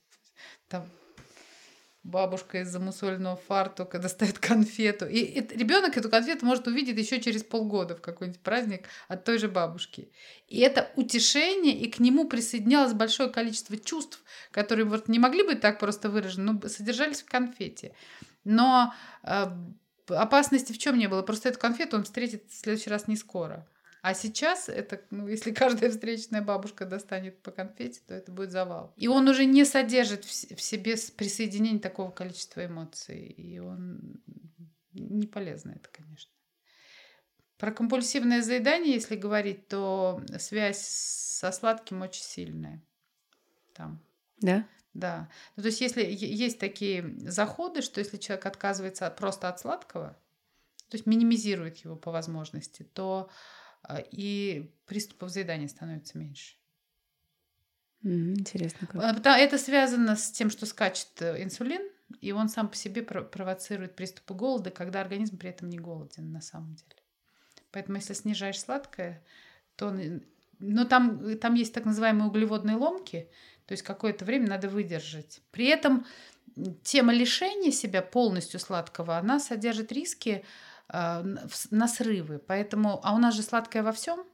[0.70, 0.88] Там
[2.04, 5.06] бабушка из замусольного фартука достает конфету.
[5.08, 9.40] И это, ребенок эту конфету может увидеть еще через полгода в какой-нибудь праздник от той
[9.40, 10.10] же бабушки.
[10.48, 15.60] И это утешение, и к нему присоединялось большое количество чувств, которые вот не могли быть
[15.60, 17.94] так просто выражены, но содержались в конфете.
[18.46, 19.48] Но э,
[20.14, 21.22] опасности в чем не было?
[21.22, 23.68] Просто эту конфету он встретит в следующий раз не скоро.
[24.02, 28.94] А сейчас это, ну, если каждая встречная бабушка достанет по конфете, то это будет завал.
[28.98, 33.28] И он уже не содержит в себе присоединение такого количества эмоций.
[33.28, 34.22] И он
[34.94, 36.32] не полезно это, конечно.
[37.58, 42.82] Про компульсивное заедание, если говорить, то связь со сладким очень сильная.
[43.74, 44.02] Там.
[44.40, 44.66] Да?
[44.94, 45.30] Да.
[45.56, 50.18] Ну, то есть, если есть такие заходы, что если человек отказывается просто от сладкого,
[50.90, 53.30] то есть минимизирует его по возможности, то
[53.84, 56.56] а, и приступов заедания становится меньше.
[58.04, 58.88] Интересно.
[58.88, 59.26] Как.
[59.26, 61.82] Это связано с тем, что скачет э, инсулин,
[62.20, 66.42] и он сам по себе провоцирует приступы голода, когда организм при этом не голоден на
[66.42, 67.02] самом деле.
[67.72, 69.24] Поэтому если снижаешь сладкое,
[69.76, 69.96] то...
[70.60, 73.30] Но там, там есть так называемые углеводные ломки,
[73.72, 75.42] то есть какое-то время надо выдержать.
[75.52, 76.06] При этом
[76.84, 80.44] тема лишения себя полностью сладкого, она содержит риски
[80.90, 81.24] э,
[81.70, 82.40] на срывы.
[82.40, 84.26] Поэтому, а у нас же сладкое во всем.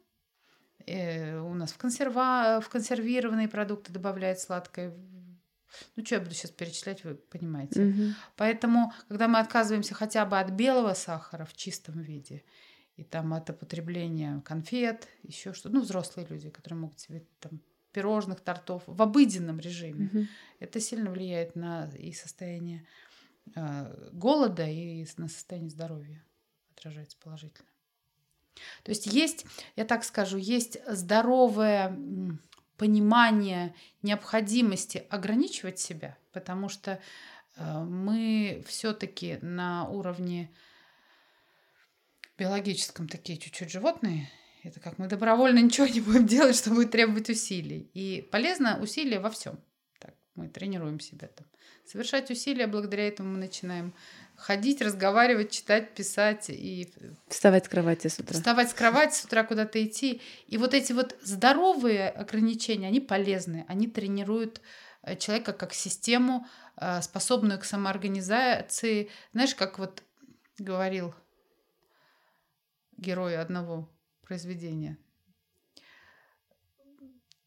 [0.87, 4.97] Э, у нас в, консерва, в консервированные продукты добавляют сладкое.
[5.95, 7.79] Ну, что я буду сейчас перечислять, вы понимаете.
[7.79, 8.03] Угу.
[8.37, 12.43] Поэтому, когда мы отказываемся хотя бы от белого сахара в чистом виде,
[12.95, 17.61] и там от употребления конфет, еще что ну, взрослые люди, которые могут себе там
[17.97, 20.05] пирожных, тортов в обыденном режиме.
[20.05, 20.27] Угу.
[20.59, 22.85] Это сильно влияет на и состояние
[23.55, 26.23] э, голода, и на состояние здоровья.
[26.75, 27.67] Отражается положительно.
[28.83, 31.97] То есть есть, я так скажу, есть здоровое
[32.77, 36.99] понимание необходимости ограничивать себя, потому что
[37.55, 40.51] э, мы все-таки на уровне
[42.37, 44.29] биологическом такие чуть-чуть животные.
[44.63, 47.89] Это как мы добровольно ничего не будем делать, что будет требовать усилий.
[47.93, 49.59] И полезно усилие во всем.
[49.99, 51.45] Так, мы тренируем себя там.
[51.85, 53.93] Совершать усилия, благодаря этому мы начинаем
[54.35, 56.93] ходить, разговаривать, читать, писать и...
[57.29, 58.33] Вставать с кровати с утра.
[58.33, 60.21] Вставать с кровати с утра куда-то идти.
[60.47, 63.65] И вот эти вот здоровые ограничения, они полезны.
[63.69, 64.61] Они тренируют
[65.01, 69.09] э, человека как систему, э, способную к самоорганизации.
[69.31, 70.03] Знаешь, как вот
[70.59, 71.15] говорил
[72.97, 73.89] герой одного
[74.27, 74.97] произведения.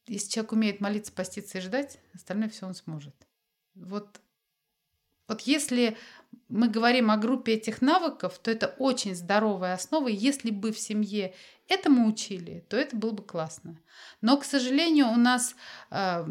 [0.07, 3.15] Если человек умеет молиться, поститься и ждать, остальное все он сможет.
[3.75, 4.21] Вот,
[5.29, 5.97] вот если
[6.49, 10.09] мы говорим о группе этих навыков, то это очень здоровая основа.
[10.09, 11.35] Если бы в семье
[11.69, 13.79] этому учили, то это было бы классно.
[14.21, 15.55] Но, к сожалению, у нас
[15.91, 16.25] э,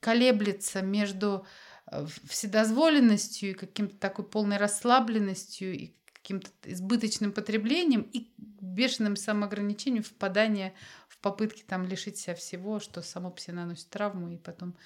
[0.00, 1.46] колеблется между
[1.86, 5.92] э, вседозволенностью и каким-то такой полной расслабленностью и
[6.26, 10.74] каким-то избыточным потреблением и бешеным самоограничением впадание
[11.08, 14.76] в попытки там лишить себя всего, что само по себе наносит травму и потом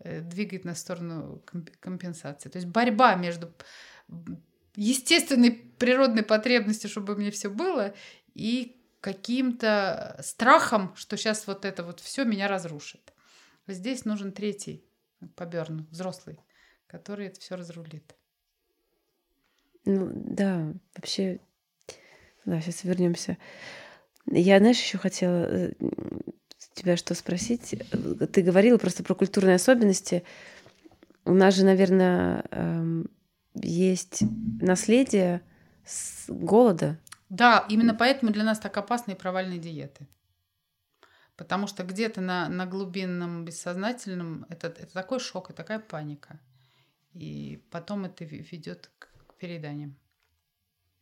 [0.00, 1.40] э, двигает на сторону
[1.78, 2.48] компенсации.
[2.48, 3.54] То есть борьба между
[4.74, 7.94] естественной природной потребностью, чтобы мне все было,
[8.34, 13.12] и каким-то страхом, что сейчас вот это вот все меня разрушит.
[13.68, 14.84] Здесь нужен третий
[15.36, 16.40] по Берну, взрослый,
[16.88, 18.17] который это все разрулит.
[19.88, 21.40] Ну да, вообще,
[22.44, 23.38] да, сейчас вернемся.
[24.26, 25.72] Я, знаешь, еще хотела э,
[26.74, 27.74] тебя что спросить.
[28.30, 30.24] Ты говорила просто про культурные особенности.
[31.24, 33.10] У нас же, наверное, эм,
[33.54, 34.22] есть
[34.60, 35.40] наследие
[35.86, 36.98] с голода.
[37.30, 40.06] Да, именно поэтому для нас так опасны и провальные диеты.
[41.34, 46.38] Потому что где-то на, на глубинном бессознательном это, это такой шок и такая паника.
[47.14, 49.96] И потом это ведет к перееданием.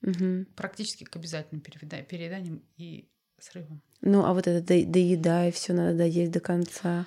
[0.03, 0.47] Угу.
[0.55, 3.83] Практически к обязательным перееданиям и срывам.
[4.03, 7.07] Ну, а вот это до, доедай, все надо доесть до конца.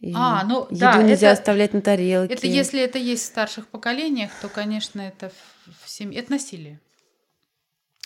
[0.00, 2.34] И а, ну еду да, нельзя это, оставлять на тарелке.
[2.34, 6.20] Это если это есть в старших поколениях, то, конечно, это в, в семье.
[6.20, 6.80] Это насилие.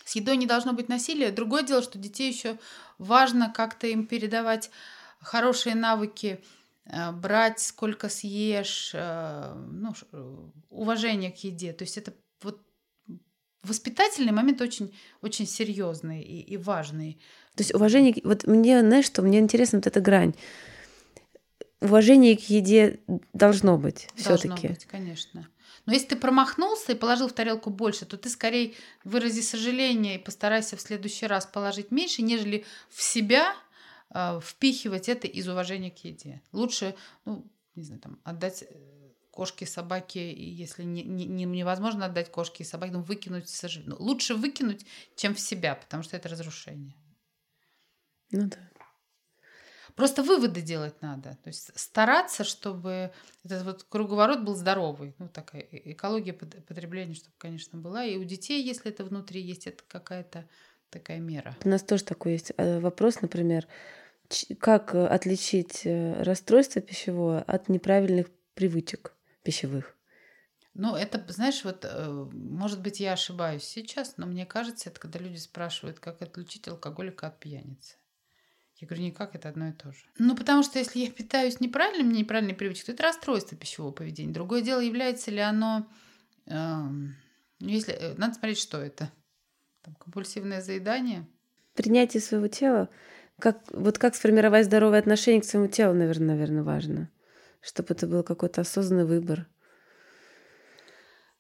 [0.05, 1.33] С едой не должно быть насилия.
[1.33, 2.57] Другое дело, что детей еще
[2.99, 4.71] важно как-то им передавать
[5.21, 6.41] хорошие навыки
[6.91, 10.37] Э, брать, сколько съешь, э, ну, э,
[10.71, 11.73] уважение к еде.
[11.73, 12.15] То есть это
[13.63, 17.19] воспитательный момент очень, очень серьезный и, и важный.
[17.55, 20.35] То есть уважение, вот мне, знаешь, что мне интересна вот эта грань.
[21.81, 23.01] Уважение к еде
[23.33, 24.49] должно быть все-таки.
[24.49, 25.49] Должно быть, конечно.
[25.87, 30.23] Но если ты промахнулся и положил в тарелку больше, то ты скорее вырази сожаление и
[30.23, 33.55] постарайся в следующий раз положить меньше, нежели в себя
[34.11, 36.43] а, впихивать это из уважения к еде.
[36.53, 36.95] Лучше,
[37.25, 38.65] ну, не знаю, там, отдать
[39.39, 43.97] э, кошке, собаке, если не, не, невозможно отдать кошке и собаке, ну, выкинуть, сожалению.
[43.99, 46.93] Ну, лучше выкинуть, чем в себя, потому что это разрушение.
[48.33, 48.59] Ну да.
[49.95, 51.39] Просто выводы делать надо.
[51.43, 53.13] То есть стараться, чтобы
[53.45, 55.15] этот вот круговорот был здоровый.
[55.19, 58.05] Ну, такая экология потребления, чтобы, конечно, была.
[58.05, 60.49] И у детей, если это внутри есть, это какая-то
[60.91, 61.57] такая мера.
[61.65, 63.67] У нас тоже такой есть э, вопрос, например,
[64.59, 69.18] как э, отличить э, расстройство пищевое от неправильных привычек
[69.49, 69.97] пищевых?
[70.75, 71.87] Ну, это, знаешь, вот,
[72.33, 77.29] может быть, я ошибаюсь сейчас, но мне кажется, это когда люди спрашивают, как отличить алкоголика
[77.29, 77.97] от пьяницы.
[78.77, 80.05] Я говорю, никак, это одно и то же.
[80.19, 84.33] Ну, потому что если я питаюсь неправильно, мне неправильные привычки, то это расстройство пищевого поведения.
[84.33, 85.89] Другое дело, является ли оно...
[86.47, 86.83] Э,
[87.61, 89.11] если, надо смотреть, что это.
[89.83, 91.27] Там, компульсивное заедание.
[91.75, 92.89] принятие своего тела,
[93.41, 97.11] как, вот как сформировать здоровое отношение к своему телу, наверное, наверное, важно.
[97.61, 99.47] Чтобы это был какой-то осознанный выбор.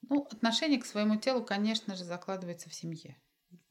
[0.09, 3.21] Ну, отношение к своему телу, конечно же, закладывается в семье,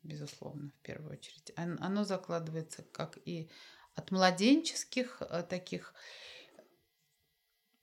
[0.04, 1.52] безусловно, в первую очередь.
[1.56, 3.50] Оно закладывается как и
[3.96, 5.94] от младенческих э, таких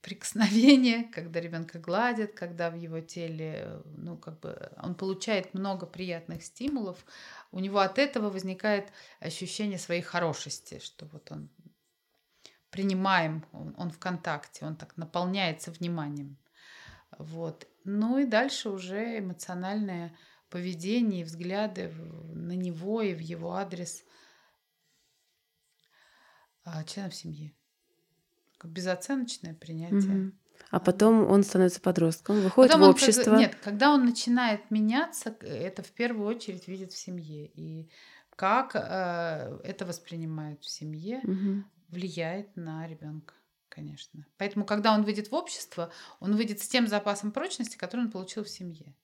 [0.05, 6.45] прикосновения, когда ребенка гладят, когда в его теле, ну, как бы он получает много приятных
[6.45, 7.05] стимулов,
[7.51, 11.49] у него от этого возникает ощущение своей хорошести, что вот он
[12.75, 16.37] принимаем, он, он в контакте, он так наполняется вниманием.
[17.19, 17.69] Вот.
[17.85, 20.13] Ну и дальше уже эмоциональное
[20.51, 21.93] поведение и взгляды
[22.33, 24.03] на него и в его адрес
[26.65, 27.55] а, членов семьи
[28.65, 30.27] безоценочное принятие.
[30.27, 30.33] Угу.
[30.71, 33.33] А потом он становится подростком, выходит потом в общество.
[33.33, 37.47] Он, нет, когда он начинает меняться, это в первую очередь видит в семье.
[37.47, 37.91] И
[38.37, 41.65] как э, это воспринимают в семье, угу.
[41.95, 43.35] Влияет на ребенка,
[43.69, 44.27] конечно.
[44.37, 48.45] Поэтому, когда он выйдет в общество, он выйдет с тем запасом прочности, который он получил
[48.45, 48.95] в семье.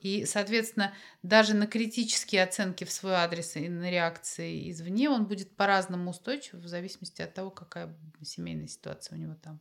[0.00, 5.56] И, соответственно, даже на критические оценки в свой адрес и на реакции извне он будет
[5.56, 9.60] по-разному устойчив в зависимости от того, какая семейная ситуация у него там,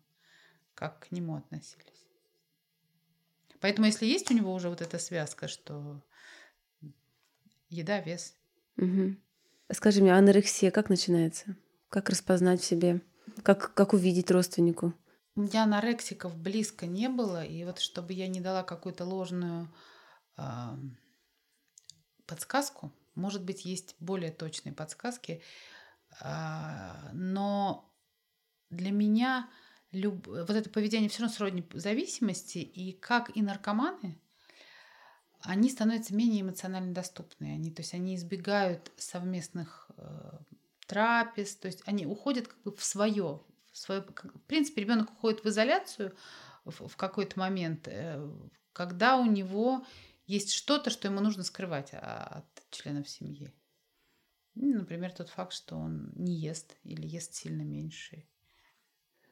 [0.76, 2.06] как к нему относились.
[3.62, 6.04] Поэтому, если есть у него уже вот эта связка, что
[7.69, 8.36] еда, вес.
[8.76, 9.15] Угу.
[9.71, 11.56] Скажи мне, анорексия как начинается?
[11.93, 13.01] Как распознать в себе?
[13.43, 14.95] Как, как увидеть родственнику?
[15.36, 19.71] У меня анорексиков близко не было, и вот чтобы я не дала какую-то ложную
[22.25, 22.91] подсказку.
[23.13, 25.43] Может быть, есть более точные подсказки,
[26.19, 27.93] а, но
[28.71, 29.47] для меня
[29.91, 30.25] люб...
[30.25, 34.19] вот это поведение все равно сродни зависимости, и как и наркоманы,
[35.41, 37.53] они становятся менее эмоционально доступны.
[37.53, 40.39] Они, то есть они избегают совместных э,
[40.93, 43.41] трапез, то есть они уходят как бы в свое.
[43.71, 44.01] В, свое...
[44.01, 46.15] В принципе, ребенок уходит в изоляцию
[46.65, 48.23] в, в какой-то момент, э,
[48.73, 49.84] когда у него
[50.27, 53.51] есть что-то, что ему нужно скрывать от членов семьи.
[54.53, 58.23] Ну, например, тот факт, что он не ест или ест сильно меньше.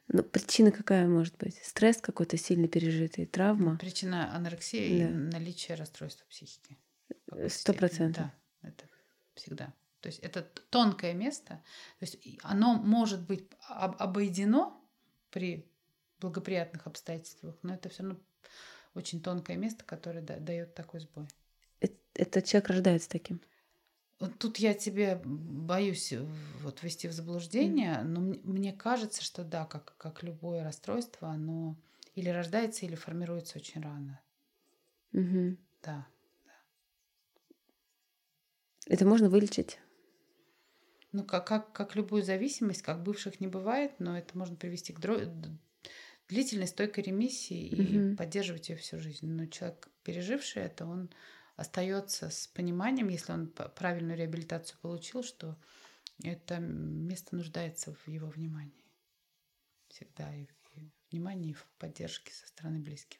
[0.08, 1.60] Но причина какая может быть?
[1.62, 3.78] Стресс какой-то сильно пережитый, травма?
[3.78, 5.08] Причина анорексии да.
[5.08, 6.76] и наличие расстройства психики.
[7.48, 8.24] Сто процентов.
[8.62, 8.88] Да, это
[9.34, 9.72] всегда.
[10.02, 11.62] То есть это тонкое место.
[11.98, 14.78] То есть оно может быть обойдено
[15.30, 15.66] при
[16.20, 18.18] благоприятных обстоятельствах, но это все равно
[18.94, 21.26] очень тонкое место, которое да, дает такой сбой.
[22.14, 23.40] Этот человек рождается таким?
[24.38, 26.24] Тут я тебе боюсь э,
[26.60, 28.02] вот ввести в заблуждение, mm.
[28.02, 31.76] но мне кажется, что да, как, как любое расстройство, оно
[32.14, 34.20] или рождается, или формируется очень рано.
[35.12, 35.56] Mm-hmm.
[35.82, 36.06] Да,
[36.44, 36.52] да.
[38.86, 39.80] Это можно вылечить?
[41.12, 45.00] Ну, как, как, как любую зависимость, как бывших не бывает, но это можно привести к
[45.00, 45.18] дро
[46.28, 48.16] длительной стойкой ремиссии и угу.
[48.16, 49.26] поддерживать ее всю жизнь.
[49.26, 51.10] Но человек, переживший это, он
[51.56, 55.58] остается с пониманием, если он правильную реабилитацию получил, что
[56.22, 58.84] это место нуждается в его внимании.
[59.88, 60.52] Всегда и в
[61.10, 63.18] внимании, и в поддержке со стороны близких.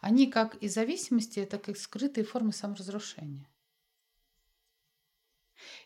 [0.00, 3.49] Они как и зависимости, так и скрытые формы саморазрушения.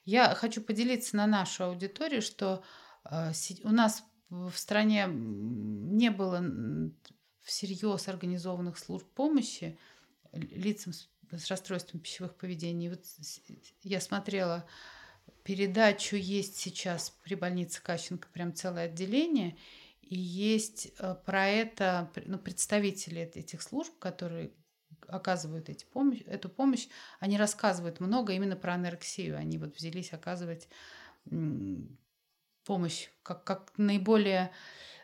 [0.05, 2.63] Я хочу поделиться на нашу аудиторию, что
[3.05, 3.33] а,
[3.63, 6.45] у нас в стране не было
[7.43, 9.79] всерьез организованных служб помощи
[10.33, 12.89] лицам с, с расстройством пищевых поведений.
[12.89, 13.05] Вот
[13.83, 14.67] я смотрела
[15.45, 19.57] передачу, есть сейчас при больнице Кащенко прям целое отделение,
[20.01, 24.53] и есть э, про это ну, представители этих служб, которые
[25.09, 26.89] оказывают эти помощь, эту помощь,
[27.21, 29.37] они рассказывают много именно про анорексию.
[29.37, 30.69] Они вот взялись оказывать
[32.65, 34.51] помощь как, как наиболее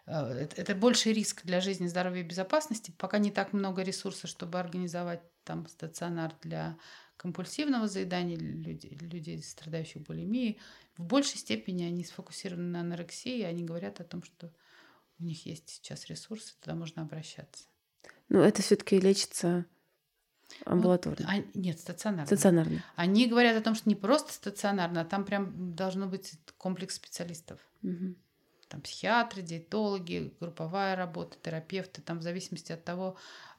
[0.06, 2.92] э, это больший риск для жизни, здоровья и безопасности.
[2.96, 6.78] Пока не так много ресурсов, чтобы организовать там стационар для
[7.16, 10.58] компульсивного заедания людей, людей страдающих булимией.
[10.96, 14.51] В большей степени они сфокусированы на анорексии, они говорят о том, что
[15.18, 17.64] у них есть сейчас ресурсы, туда можно обращаться.
[18.30, 19.66] Но это все-таки лечится
[20.64, 21.16] Амбулаторно?
[21.20, 22.26] Ну, а, нет, стационарно.
[22.26, 22.84] Стационарно.
[22.96, 27.61] Они говорят о том, что не просто стационарно, а там прям должно быть комплекс специалистов.
[27.82, 28.14] Угу.
[28.68, 33.16] Там психиатры, диетологи, групповая работа, терапевты, там в зависимости от того,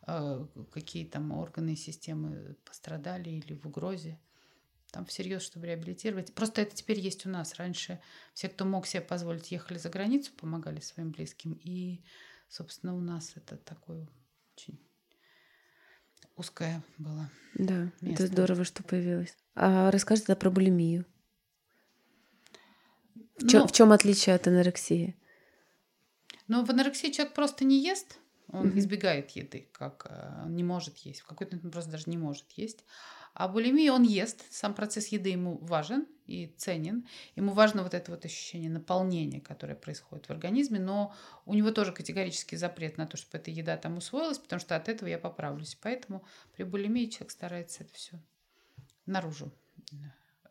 [0.08, 4.20] э, какие там органы и системы пострадали или в угрозе.
[4.92, 6.34] Там всерьез, чтобы реабилитировать.
[6.34, 7.56] Просто это теперь есть у нас.
[7.56, 8.02] Раньше
[8.34, 11.60] все, кто мог себе позволить, ехали за границу, помогали своим близким.
[11.64, 12.04] И,
[12.50, 14.08] собственно, у нас это такой
[14.56, 14.80] очень
[16.42, 17.30] узкое было.
[17.56, 18.24] Да, место.
[18.24, 19.36] это здорово, что появилось.
[19.56, 21.06] А расскажи тогда про булимию.
[23.38, 25.16] В, чем, Ну, в чем отличие от анорексии?
[26.48, 28.18] Но в анорексии человек просто не ест,
[28.50, 28.80] он Мгм.
[28.80, 31.22] избегает еды, как э, он не может есть.
[31.22, 32.84] В какой-то момент он просто даже не может есть.
[33.34, 37.08] А булимии он ест, сам процесс еды ему важен и ценен.
[37.36, 41.14] Ему важно вот это вот ощущение наполнения, которое происходит в организме, но
[41.46, 44.90] у него тоже категорический запрет на то, чтобы эта еда там усвоилась, потому что от
[44.90, 45.78] этого я поправлюсь.
[45.82, 46.26] Поэтому
[46.56, 48.20] при булимии человек старается это все
[49.06, 49.52] наружу,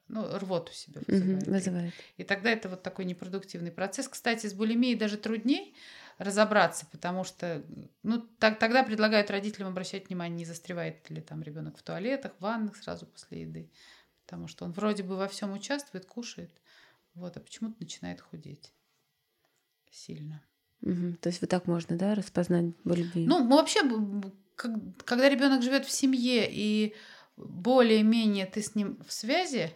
[0.09, 1.47] ну, рвоту себе вызывает.
[1.47, 1.95] вызывает.
[2.17, 4.09] И тогда это вот такой непродуктивный процесс.
[4.09, 5.75] Кстати, с булимией даже трудней
[6.21, 7.65] разобраться, потому что
[8.03, 12.43] ну, так, тогда предлагают родителям обращать внимание, не застревает ли там ребенок в туалетах, в
[12.43, 13.71] ваннах сразу после еды.
[14.27, 16.53] Потому что он вроде бы во всем участвует, кушает,
[17.15, 18.71] вот, а почему-то начинает худеть
[19.91, 20.43] сильно.
[20.83, 21.17] Мгм.
[21.17, 23.27] То есть вот так можно, да, распознать булимию?
[23.27, 23.81] Ну, вообще,
[24.57, 26.95] как- когда ребенок живет в семье и
[27.39, 29.73] более-менее ты с ним в связи,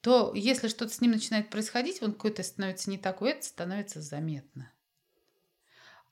[0.00, 4.72] то если что-то с ним начинает происходить, он какой-то становится не такой, это становится заметно.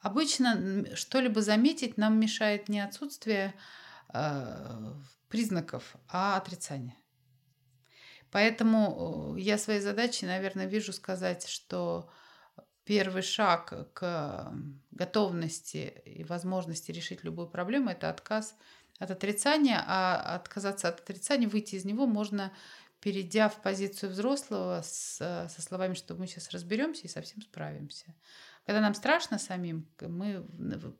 [0.04, 3.54] Обычно что-либо заметить нам мешает не отсутствие
[4.12, 4.92] э,
[5.30, 6.94] признаков, а отрицание.
[8.30, 12.10] Поэтому э, я своей задачей, наверное, вижу сказать, что
[12.84, 14.52] первый шаг к
[14.90, 18.56] готовности и возможности решить любую проблему– это отказ
[18.98, 22.52] от отрицания, а отказаться от отрицания, выйти из него можно,
[23.00, 28.14] перейдя в позицию взрослого с, со словами, что мы сейчас разберемся и совсем справимся.
[28.64, 30.46] Когда нам страшно самим, мы,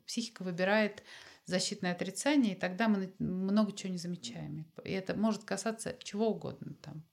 [0.05, 1.03] психика выбирает
[1.45, 4.65] защитное отрицание, и тогда мы много чего не замечаем.
[4.83, 7.03] И это может касаться чего угодно там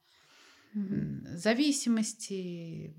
[1.34, 2.94] зависимости,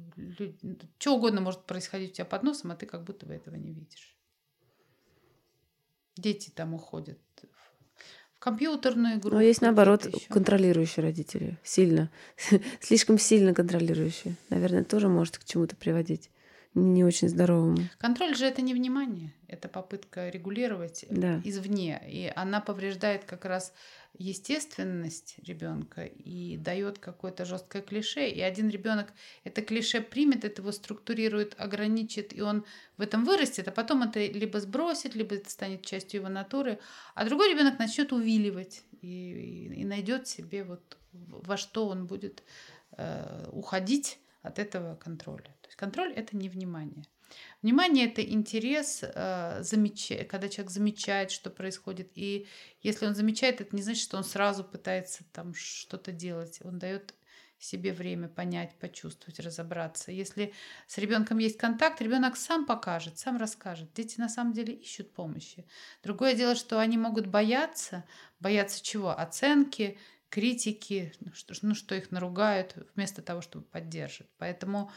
[0.99, 3.73] что угодно может происходить у тебя под носом, а ты как будто бы этого не
[3.73, 4.15] видишь.
[6.15, 7.19] Дети там уходят
[8.35, 9.31] в компьютерную игру.
[9.31, 10.33] Но есть какие-то наоборот ещё.
[10.33, 12.11] контролирующие родители, сильно,
[12.79, 14.35] слишком сильно контролирующие.
[14.49, 16.29] Наверное, тоже может к чему-то приводить
[16.75, 17.77] не очень здоровому.
[17.99, 21.41] Контроль же это не внимание, это попытка регулировать Да.
[21.43, 23.73] извне, и она повреждает как раз
[24.17, 28.27] естественность ребенка и дает какое-то жесткое клише.
[28.27, 29.13] И один ребенок
[29.43, 32.65] это клише примет, это его структурирует, ограничит, и он
[32.97, 36.79] в этом вырастет, а потом это либо сбросит, либо это станет частью его натуры,
[37.15, 42.43] а другой ребенок начнет увиливать и, и- и найдет себе вот во что он будет
[42.97, 45.55] э, уходить от этого контроля.
[45.75, 47.05] Контроль это не внимание.
[47.61, 49.63] Внимание это интерес, э,
[50.29, 52.11] когда человек замечает, что происходит.
[52.15, 52.47] И
[52.81, 56.59] если он замечает, это не значит, что он сразу пытается там что-то делать.
[56.63, 57.13] Он дает
[57.63, 60.11] себе время понять, почувствовать, разобраться.
[60.11, 60.53] Если
[60.85, 63.93] с ребенком есть контакт, ребенок сам покажет, сам расскажет.
[63.93, 65.65] Дети на самом деле ищут помощи.
[66.03, 68.03] Другое дело, что они могут бояться.
[68.39, 69.17] Бояться чего?
[69.17, 69.97] Оценки,
[70.29, 74.31] критики, ну что, ну, что их наругают, вместо того, чтобы поддерживать.
[74.37, 74.91] Поэтому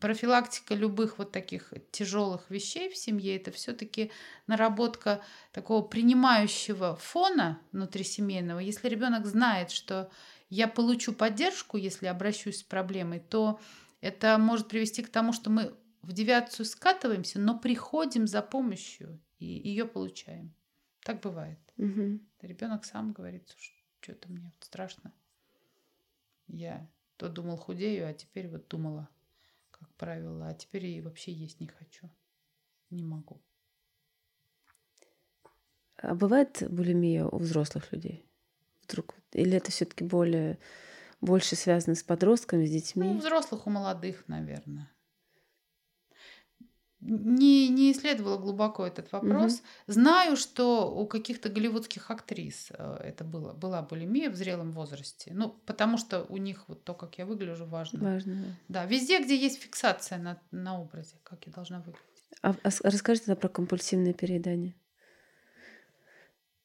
[0.00, 4.10] профилактика любых вот таких тяжелых вещей в семье это все-таки
[4.46, 5.22] наработка
[5.52, 8.58] такого принимающего фона внутрисемейного.
[8.58, 10.10] Если ребенок знает, что
[10.50, 13.60] я получу поддержку, если обращусь с проблемой, то
[14.00, 19.46] это может привести к тому, что мы в девиацию скатываемся, но приходим за помощью и
[19.46, 20.54] ее получаем.
[21.02, 21.58] Так бывает.
[21.76, 22.26] Мгм.
[22.40, 23.54] Ребенок сам говорит,
[24.00, 25.12] что-то мне страшно.
[26.46, 29.08] Я то думал худею, а теперь вот думала,
[29.78, 32.10] как правило, а теперь и вообще есть не хочу.
[32.90, 33.40] Не могу.
[35.96, 38.24] А бывает булимия у взрослых людей?
[38.84, 39.14] Вдруг?
[39.32, 40.58] Или это все-таки более
[41.20, 43.08] больше связано с подростками, с Ну, детьми?
[43.08, 44.90] у взрослых, у молодых, наверное.
[47.00, 49.62] Не, не исследовала глубоко этот вопрос.
[49.86, 55.30] Знаю, что у каких-то голливудских актрис э, это было, была булимия в зрелом возрасте.
[55.32, 58.02] Ну, потому что у них вот то, как я выгляжу, важно.
[58.02, 58.56] Важно.
[58.66, 58.84] да.
[58.84, 62.02] Везде, где есть фиксация на, на образе, как я должна выглядеть.
[62.42, 64.74] А, а расскажи тогда про компульсивное переедание.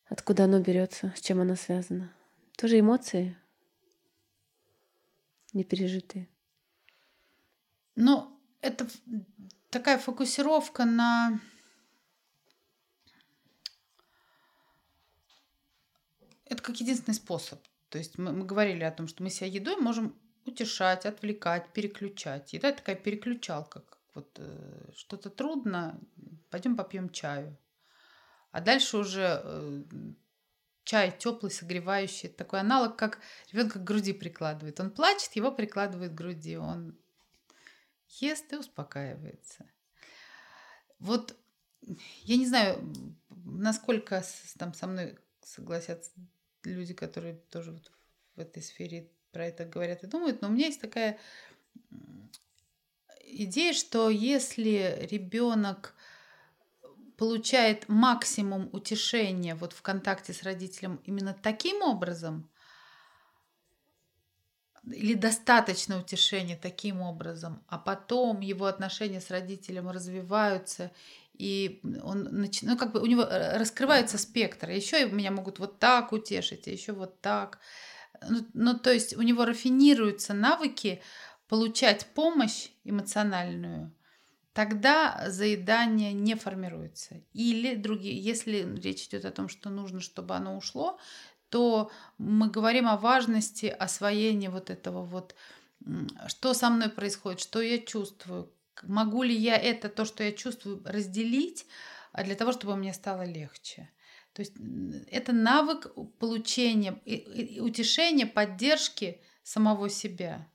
[0.10, 2.12] Откуда оно берется, с чем оно связано?
[2.58, 3.38] Тоже эмоции
[5.54, 6.28] не пережитые.
[7.96, 8.88] Ну, это
[9.74, 11.40] такая фокусировка на...
[16.46, 17.60] Это как единственный способ.
[17.90, 20.16] То есть мы, мы говорили о том, что мы себя едой можем
[20.46, 22.54] утешать, отвлекать, переключать.
[22.54, 23.80] Еда такая переключалка.
[23.82, 26.00] Как вот э, что-то трудно,
[26.52, 27.58] пойдем попьем чаю.
[28.52, 29.84] А дальше уже э,
[30.84, 32.30] чай теплый, согревающий.
[32.30, 33.20] Такой аналог, как
[33.52, 34.80] ребенка к груди прикладывает.
[34.80, 36.58] Он плачет, его прикладывает к груди.
[36.58, 36.96] Он
[38.22, 39.66] ест и успокаивается.
[41.00, 41.36] Вот
[42.24, 42.94] я не знаю,
[43.30, 44.24] насколько
[44.58, 46.12] там со мной согласятся
[46.64, 47.92] люди, которые тоже вот
[48.36, 50.42] в этой сфере про это говорят и думают.
[50.42, 51.20] Но у меня есть такая
[53.22, 55.96] идея, что если ребенок
[57.18, 62.50] получает максимум утешения вот в контакте с родителем именно таким образом,
[64.86, 70.92] или достаточно утешения таким образом, а потом его отношения с родителем развиваются,
[71.34, 72.62] и он нач...
[72.62, 74.70] ну, как бы у него э, раскрывается спектр.
[74.70, 77.60] Еще меня могут вот так утешить, а еще вот так.
[78.30, 81.02] Ну, ну, то есть у него рафинируются навыки
[81.48, 83.94] получать помощь эмоциональную,
[84.54, 87.22] тогда заедание не формируется.
[87.34, 91.00] Или другие, если речь идет о том, что нужно, чтобы оно ушло,
[91.54, 95.36] то мы говорим о важности освоения вот этого вот,
[96.26, 98.52] что со мной происходит, что я чувствую,
[98.82, 101.68] могу ли я это, то, что я чувствую, разделить
[102.12, 103.92] а для того, чтобы мне стало легче.
[104.34, 104.54] То есть
[105.12, 106.94] это навык получения,
[107.62, 110.50] утешения, поддержки самого себя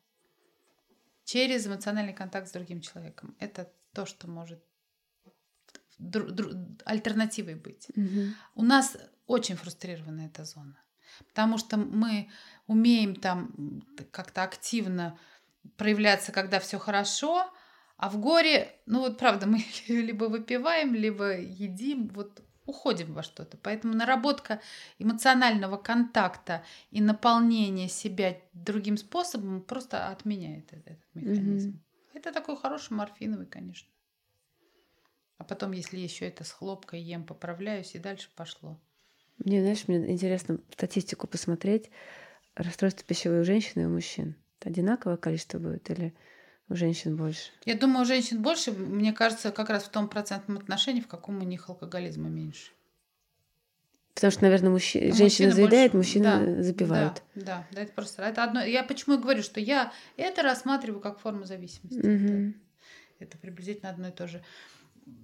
[1.24, 3.36] через эмоциональный контакт с другим человеком.
[3.38, 4.64] Это то, что может
[6.84, 7.86] альтернативой быть.
[7.94, 8.34] Угу.
[8.56, 8.96] У нас
[9.26, 10.76] очень фрустрирована эта зона.
[11.26, 12.30] Потому что мы
[12.66, 15.18] умеем там как-то активно
[15.76, 17.50] проявляться, когда все хорошо,
[17.96, 23.56] а в горе, ну вот правда, мы либо выпиваем, либо едим, вот уходим во что-то.
[23.56, 24.60] Поэтому наработка
[24.98, 31.70] эмоционального контакта и наполнения себя другим способом просто отменяет этот механизм.
[31.70, 32.18] Mm-hmm.
[32.18, 33.88] Это такой хороший морфиновый, конечно.
[35.38, 38.78] А потом, если еще это с хлопкой ем, поправляюсь, и дальше пошло.
[39.44, 41.90] Мне, знаешь, мне интересно статистику посмотреть.
[42.54, 44.34] Расстройство пищевой у женщин и у мужчин.
[44.60, 46.12] Одинаковое количество будет или
[46.68, 47.52] у женщин больше?
[47.64, 48.72] Я думаю, у женщин больше.
[48.72, 52.72] Мне кажется, как раз в том процентном отношении, в каком у них алкоголизма меньше.
[54.14, 57.22] Потому что, наверное, мужчина, женщина заедает, мужчина да, запивают.
[57.36, 58.60] Да, да, да, это просто это одно.
[58.64, 62.00] Я почему и говорю, что я это рассматриваю как форму зависимости.
[62.00, 62.48] Угу.
[62.48, 62.54] Это,
[63.20, 64.42] это приблизительно одно и то же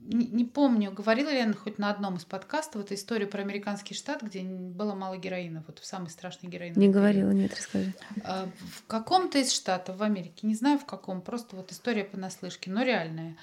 [0.04, 3.94] не, не помню, говорила ли я хоть на одном из подкастов эту историю про американский
[3.94, 6.74] штат, где было мало героина, вот в самый страшный героин.
[6.76, 7.94] Не говорила, нет, расскажи.
[8.22, 12.70] А, в каком-то из штатов в Америке, не знаю в каком, просто вот история понаслышке,
[12.70, 13.36] но реальная.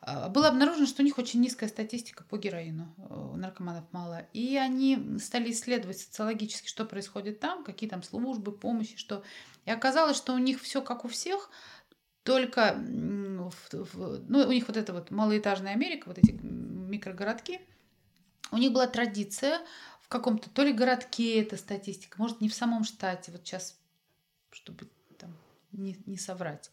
[0.00, 4.26] А, было обнаружено, что у них очень низкая статистика по героину, у наркоманов мало.
[4.32, 9.22] И они стали исследовать социологически, что происходит там, какие там службы, помощи, что.
[9.66, 11.50] И оказалось, что у них все как у всех,
[12.28, 13.50] только ну,
[14.28, 17.58] у них вот эта вот малоэтажная Америка, вот эти микрогородки,
[18.52, 19.60] у них была традиция
[20.02, 23.78] в каком-то то ли городке эта статистика, может, не в самом штате, вот сейчас,
[24.50, 25.34] чтобы там
[25.72, 26.70] не, не соврать,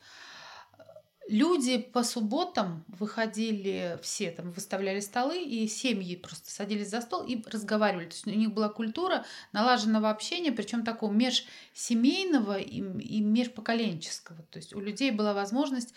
[1.28, 7.42] Люди по субботам выходили все, там выставляли столы, и семьи просто садились за стол и
[7.50, 8.06] разговаривали.
[8.06, 14.44] То есть у них была культура налаженного общения, причем такого межсемейного и, и межпоколенческого.
[14.44, 15.96] То есть у людей была возможность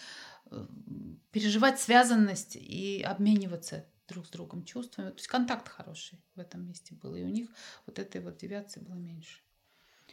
[0.50, 0.66] э,
[1.30, 5.10] переживать связанность и обмениваться друг с другом чувствами.
[5.10, 7.14] То есть контакт хороший в этом месте был.
[7.14, 7.50] И у них
[7.86, 9.40] вот этой вот девиации было меньше.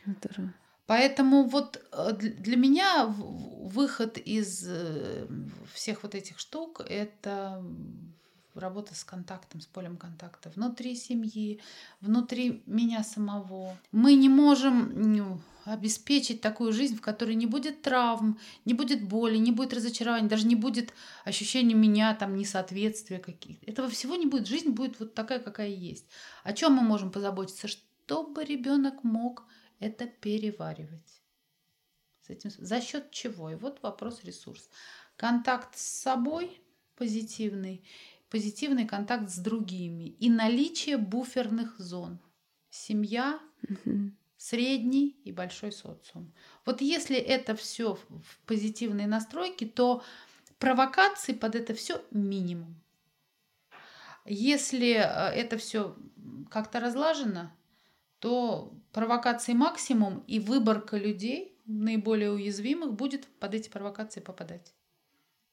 [0.06, 0.54] Здорово.
[0.88, 5.28] Поэтому вот э, для меня выход из э,
[5.74, 7.64] всех вот этих штук– это
[8.54, 11.60] работа с контактом, с полем контакта внутри семьи,
[12.02, 13.78] внутри меня самого.
[13.92, 19.52] Мы не можем обеспечить такую жизнь, в которой не будет травм, не будет боли, не
[19.52, 20.94] будет разочарования, даже не будет
[21.26, 23.66] ощущения меня, там, несоответствия каких-то.
[23.66, 24.48] Этого всего не будет.
[24.48, 26.06] Жизнь будет вот такая, какая есть.
[26.44, 27.68] О чем мы можем позаботиться?
[27.68, 29.48] Чтобы ребенок мог
[29.80, 31.22] это переваривать.
[32.22, 33.52] С этим, за счет чего?
[33.52, 34.70] И вот вопрос ресурс.
[35.16, 36.60] Контакт с собой
[36.96, 37.84] позитивный,
[38.30, 42.20] позитивный контакт с другими и наличие буферных зон.
[42.70, 44.12] Семья, угу.
[44.38, 46.34] средний и большой социум.
[46.66, 50.04] Вот если это все в позитивной настройке, то
[50.60, 52.82] провокации под это все минимум.
[54.26, 55.96] Если э, это все
[56.50, 57.52] как-то разлажено,
[58.26, 64.74] то провокации максимум и выборка людей, наиболее уязвимых, будет под эти провокации попадать.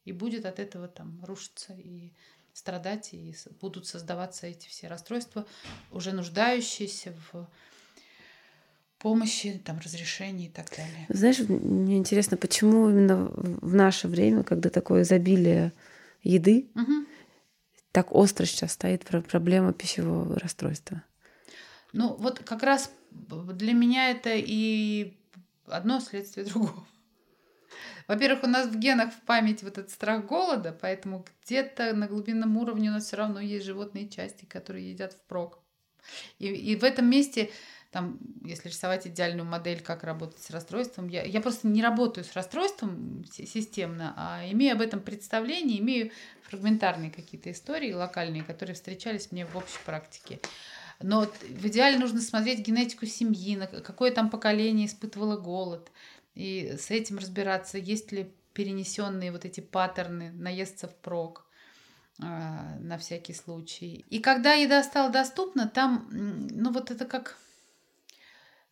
[0.06, 2.14] И будет от этого там рушиться и
[2.54, 5.46] страдать, и будут создаваться эти все расстройства,
[5.90, 7.46] уже нуждающиеся в
[8.98, 11.04] помощи, там, разрешении и так далее.
[11.10, 15.74] Знаешь, мне интересно, почему именно в наше время, когда такое изобилие
[16.22, 17.06] еды, угу.
[17.90, 21.02] так остро сейчас стоит проблема пищевого расстройства?
[21.92, 25.16] Ну, вот как раз для меня это и
[25.66, 26.86] одно следствие другого.
[28.08, 32.56] Во-первых, у нас в генах в память вот этот страх голода, поэтому где-то на глубинном
[32.56, 35.60] уровне у нас все равно есть животные части, которые едят впрок.
[36.38, 37.50] И, и в этом месте
[37.92, 42.32] там, если рисовать идеальную модель, как работать с расстройством, я, я просто не работаю с
[42.32, 46.10] расстройством системно, а имею об этом представление, имею
[46.44, 50.40] фрагментарные какие-то истории локальные, которые встречались мне в общей практике.
[51.02, 55.90] Но в идеале нужно смотреть генетику семьи, на какое там поколение испытывало голод,
[56.34, 61.46] и с этим разбираться, есть ли перенесенные вот эти паттерны наесться впрок
[62.20, 64.04] а, на всякий случай.
[64.10, 67.38] И когда еда стала доступна, там, ну вот это как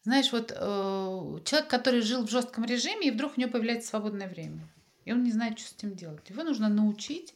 [0.03, 4.28] знаешь, вот э, человек, который жил в жестком режиме, и вдруг у него появляется свободное
[4.28, 4.66] время.
[5.05, 6.28] И он не знает, что с этим делать.
[6.31, 7.35] Его нужно научить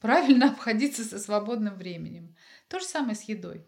[0.00, 2.34] правильно обходиться со свободным временем.
[2.68, 3.64] То же самое с едой.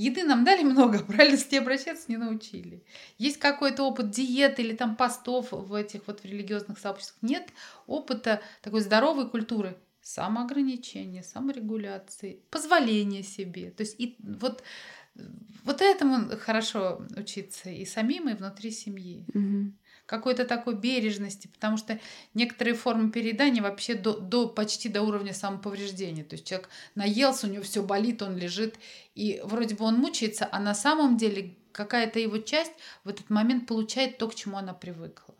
[0.00, 2.82] Еды нам дали много, правильно с ней обращаться не научили.
[3.18, 7.18] Есть какой-то опыт диеты или там постов в этих вот в религиозных сообществах.
[7.22, 7.48] Нет
[7.86, 13.70] опыта такой здоровой культуры самоограничения, саморегуляции, позволения себе.
[13.70, 14.62] То есть и вот
[15.64, 19.26] вот этому хорошо учиться и самим, и внутри семьи.
[19.34, 19.72] Угу.
[20.10, 22.00] Какой-то такой бережности, потому что
[22.34, 26.24] некоторые формы переедания вообще до, до почти до уровня самоповреждения.
[26.24, 28.74] То есть человек наелся, у него все болит, он лежит,
[29.14, 32.72] и вроде бы он мучается, а на самом деле какая-то его часть
[33.04, 35.36] в этот момент получает то, к чему она привыкла.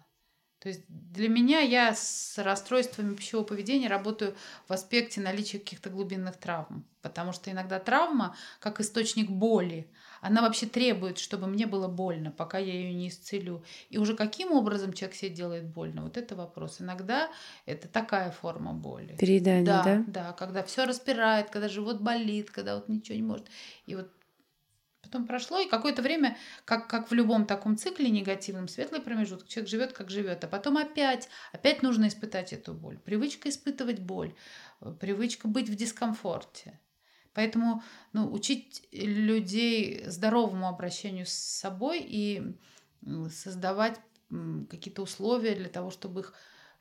[0.60, 4.36] То есть для меня я с расстройствами пищевого поведения работаю
[4.68, 6.86] в аспекте наличия каких-то глубинных травм.
[7.02, 9.90] Потому что иногда травма, как источник боли,
[10.20, 13.64] она вообще требует, чтобы мне было больно, пока я ее не исцелю.
[13.88, 16.80] И уже каким образом человек себе делает больно, вот это вопрос.
[16.80, 17.30] Иногда
[17.66, 19.16] это такая форма боли.
[19.16, 19.82] Переедание, да?
[19.84, 23.46] Да, да, когда все распирает, когда живот болит, когда вот ничего не может.
[23.86, 24.10] И вот
[25.02, 29.68] Потом прошло, и какое-то время, как, как в любом таком цикле негативном, светлый промежуток, человек
[29.68, 32.96] живет, как живет, а потом опять, опять нужно испытать эту боль.
[32.96, 34.34] Привычка испытывать боль,
[35.00, 36.78] привычка быть в дискомфорте.
[37.34, 42.56] Поэтому ну, учить людей здоровому обращению с собой и
[43.30, 44.00] создавать
[44.68, 46.34] какие-то условия для того, чтобы их,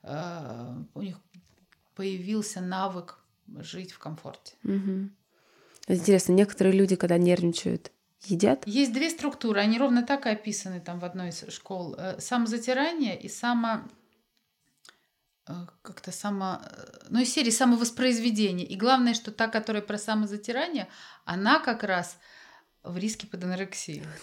[0.03, 1.17] э, у них
[1.95, 4.53] появился навык жить в комфорте.
[4.63, 5.09] Угу.
[5.87, 7.91] Интересно, некоторые люди, когда нервничают,
[8.25, 8.67] едят?
[8.67, 11.95] Есть две структуры, они ровно так и описаны там в одной из школ.
[11.97, 13.81] Э, самозатирание и само
[15.81, 16.61] как-то само...
[16.63, 18.65] Э, ну, из серии самовоспроизведение.
[18.65, 20.87] И главное, что та, которая про самозатирание,
[21.25, 22.17] она как раз
[22.83, 24.03] в риске под анорексией.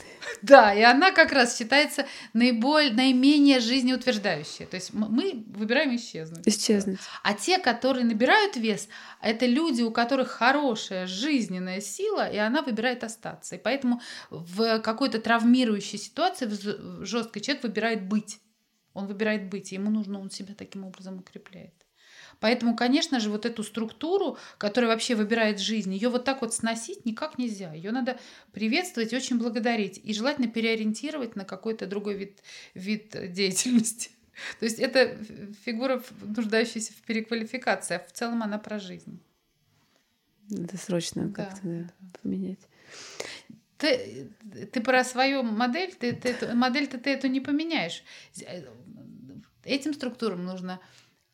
[0.42, 4.66] Да, и она как раз считается наиболее, наименее жизнеутверждающей.
[4.66, 6.46] То есть мы выбираем исчезнуть.
[6.46, 6.98] Исчезнуть.
[7.22, 8.88] А те, которые набирают вес,
[9.22, 13.56] это люди, у которых хорошая жизненная сила, и она выбирает остаться.
[13.56, 18.38] И поэтому в какой-то травмирующей ситуации в жесткой человек выбирает быть.
[18.96, 21.74] Он выбирает быть, ему нужно, он себя таким образом укрепляет.
[22.40, 27.04] Поэтому, конечно же, вот эту структуру, которая вообще выбирает жизнь, ее вот так вот сносить
[27.04, 27.72] никак нельзя.
[27.72, 28.18] Ее надо
[28.52, 30.00] приветствовать и очень благодарить.
[30.02, 32.42] И желательно переориентировать на какой-то другой вид,
[32.74, 34.10] вид деятельности.
[34.60, 35.16] То есть это
[35.64, 39.18] фигура, нуждающаяся в переквалификации, а в целом она про жизнь.
[40.50, 41.90] Это срочно да, как-то да,
[42.22, 42.60] поменять.
[43.78, 44.30] Ты,
[44.72, 48.02] ты про свою модель, ты, ты, модель-то ты эту не поменяешь.
[49.66, 50.80] Этим структурам нужно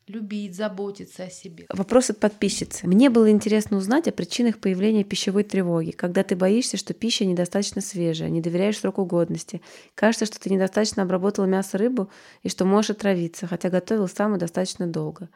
[0.07, 1.65] любить, заботиться о себе.
[1.69, 2.87] Вопрос от подписчицы.
[2.87, 7.81] Мне было интересно узнать о причинах появления пищевой тревоги, когда ты боишься, что пища недостаточно
[7.81, 9.61] свежая, не доверяешь сроку годности.
[9.95, 12.09] Кажется, что ты недостаточно обработала мясо, рыбу
[12.41, 15.29] и что можешь отравиться, хотя готовил сам и достаточно долго.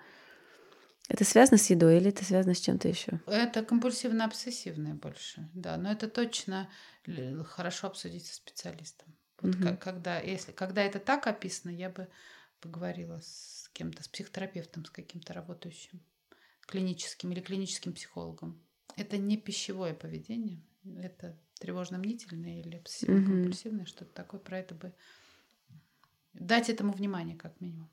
[1.07, 3.21] Это связано с едой или это связано с чем-то еще?
[3.27, 5.77] Это компульсивно-обсессивное больше, да.
[5.77, 6.69] Но это точно
[7.45, 9.15] хорошо обсудить со специалистом.
[9.41, 9.77] Вот угу.
[9.79, 12.09] когда, если, когда это так описано, я бы
[12.59, 16.01] поговорила с кем-то, с психотерапевтом, с каким-то работающим,
[16.61, 18.61] клиническим или клиническим психологом.
[18.95, 20.61] Это не пищевое поведение,
[20.99, 23.87] это тревожно-мнительное или обсессивно-компульсивное, mm-hmm.
[23.87, 24.39] что-то такое.
[24.39, 24.93] Про это бы
[26.33, 27.89] дать этому внимание, как минимум.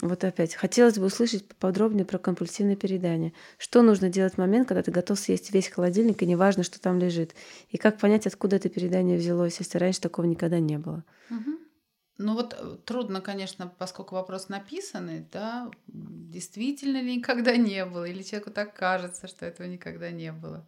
[0.00, 0.54] Вот опять.
[0.54, 3.32] Хотелось бы услышать поподробнее про компульсивное переедание.
[3.56, 7.00] Что нужно делать в момент, когда ты готов съесть весь холодильник, и неважно, что там
[7.00, 7.34] лежит?
[7.70, 11.04] И как понять, откуда это переедание взялось, если раньше такого никогда не было?
[11.30, 11.57] Угу.
[12.18, 18.24] Ну вот э, трудно, конечно, поскольку вопрос написанный, да, действительно ли никогда не было, или
[18.24, 20.66] человеку так кажется, что этого никогда не было.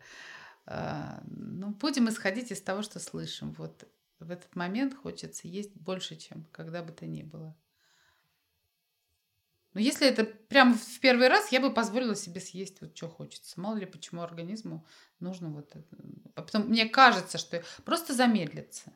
[0.66, 3.52] А, ну, будем исходить из того, что слышим.
[3.54, 3.88] Вот
[4.20, 7.56] в этот момент хочется есть больше, чем когда бы то ни было.
[9.74, 13.60] Но если это прямо в первый раз, я бы позволила себе съесть вот что хочется.
[13.60, 14.86] Мало ли почему организму
[15.20, 15.96] нужно вот это.
[16.34, 18.92] А потом мне кажется, что просто замедлиться.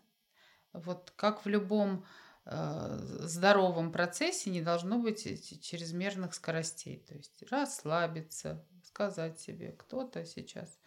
[0.73, 2.05] Вот как в любом
[2.47, 5.23] здоровом процессе не должно быть
[5.63, 6.99] чрезмерных скоростей.
[7.09, 10.79] То есть расслабиться, сказать себе, кто-то сейчас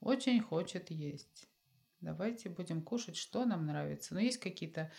[0.00, 1.48] очень хочет есть.
[2.00, 4.14] Давайте будем кушать, что нам нравится.
[4.14, 4.90] Но есть какие-то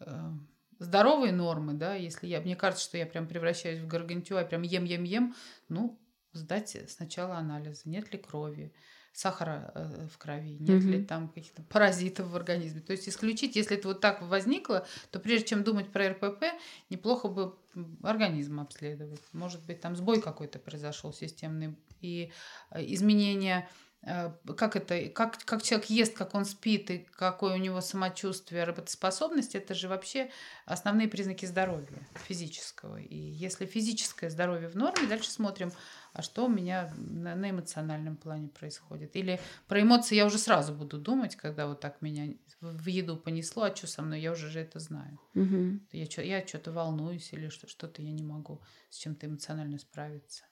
[0.00, 0.30] э,
[0.78, 5.34] здоровые нормы, да, если я, мне кажется, что я прям превращаюсь в гаргантюа, прям ем-ем-ем,
[5.68, 6.00] ну,
[6.32, 8.74] сдать сначала анализы, нет ли крови,
[9.12, 10.90] сахара э, в крови, нет mm-hmm.
[10.90, 12.80] ли там каких-то паразитов в организме.
[12.80, 16.44] То есть исключить, если это вот так возникло, то прежде чем думать про РПП,
[16.90, 17.54] неплохо бы
[18.02, 19.22] организм обследовать.
[19.32, 22.32] Может быть, там сбой какой-то произошел системный, и
[22.70, 23.68] э, изменения
[24.02, 29.54] как это, как, как человек ест, как он спит, и какое у него самочувствие, работоспособность,
[29.54, 30.30] это же вообще
[30.64, 31.86] основные признаки здоровья
[32.26, 32.98] физического.
[32.98, 35.70] И если физическое здоровье в норме, дальше смотрим,
[36.14, 39.16] а что у меня на, на эмоциональном плане происходит.
[39.16, 39.38] Или
[39.68, 43.76] про эмоции я уже сразу буду думать, когда вот так меня в еду понесло, а
[43.76, 45.18] что со мной, я уже же это знаю.
[45.34, 45.80] Угу.
[45.92, 50.44] Я, я что-то волнуюсь или что-то я не могу с чем-то эмоционально справиться.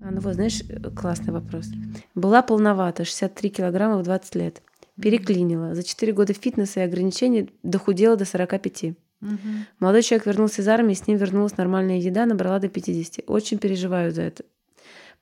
[0.00, 0.62] А, ну вот, знаешь,
[0.96, 1.66] классный вопрос.
[2.14, 4.62] Была полновата, 63 килограмма в 20 лет.
[5.00, 5.74] Переклинила.
[5.74, 8.94] За 4 года фитнеса и ограничений дохудела до 45.
[9.22, 9.38] Угу.
[9.80, 13.24] Молодой человек вернулся из армии, с ним вернулась нормальная еда, набрала до 50.
[13.26, 14.44] Очень переживаю за это.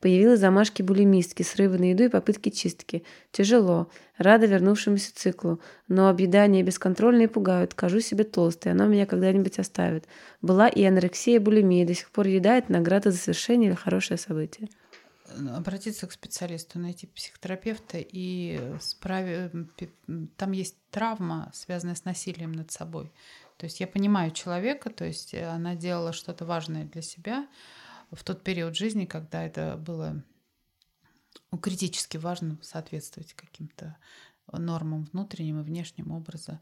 [0.03, 3.05] Появились замашки булимистки, срывы на еду и попытки чистки.
[3.31, 3.89] Тяжело.
[4.19, 5.61] Рада вернувшемуся циклу.
[5.87, 7.73] Но объедания бесконтрольные пугают.
[7.75, 8.73] Кажу себе толстой.
[8.73, 10.07] Оно меня когда-нибудь оставит.
[10.41, 11.87] Была и анорексия, и булимия.
[11.87, 14.69] До сих пор еда– это награда за совершение или хорошее событие.
[15.55, 19.53] Обратиться к специалисту, найти психотерапевта и справи...
[20.37, 23.13] там есть травма, связанная с насилием над собой.
[23.57, 27.47] То есть я понимаю человека, то есть она делала что-то важное для себя,
[28.13, 30.23] в тот период жизни, когда это было
[31.51, 33.97] ну, критически важно соответствовать каким-то
[34.53, 36.61] нормам внутренним и внешним образа.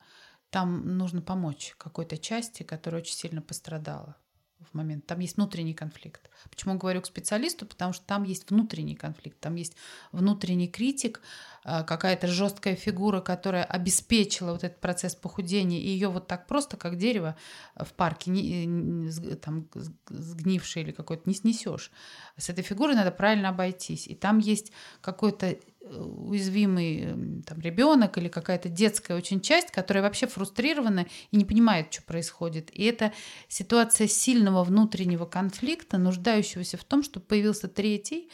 [0.50, 4.16] Там нужно помочь какой-то части, которая очень сильно пострадала
[4.58, 5.06] в момент.
[5.06, 6.30] Там есть внутренний конфликт.
[6.50, 7.66] Почему говорю к специалисту?
[7.66, 9.76] Потому что там есть внутренний конфликт, там есть
[10.12, 11.22] внутренний критик,
[11.64, 16.96] какая-то жесткая фигура, которая обеспечила вот этот процесс похудения, и ее вот так просто, как
[16.96, 17.36] дерево
[17.76, 19.68] в парке, не, там
[20.08, 21.90] сгнившее или какое-то, не снесешь.
[22.36, 24.06] С этой фигурой надо правильно обойтись.
[24.06, 25.56] И там есть какой-то
[25.98, 32.02] уязвимый там, ребенок или какая-то детская очень часть, которая вообще фрустрирована и не понимает, что
[32.02, 32.70] происходит.
[32.70, 33.12] И это
[33.48, 38.30] ситуация сильного внутреннего конфликта, нуждающегося в том, чтобы появился третий,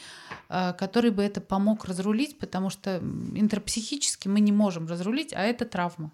[0.49, 3.01] а, который бы это помог разрулить, потому что
[3.35, 6.13] интерпсихически мы не можем разрулить, а это травма.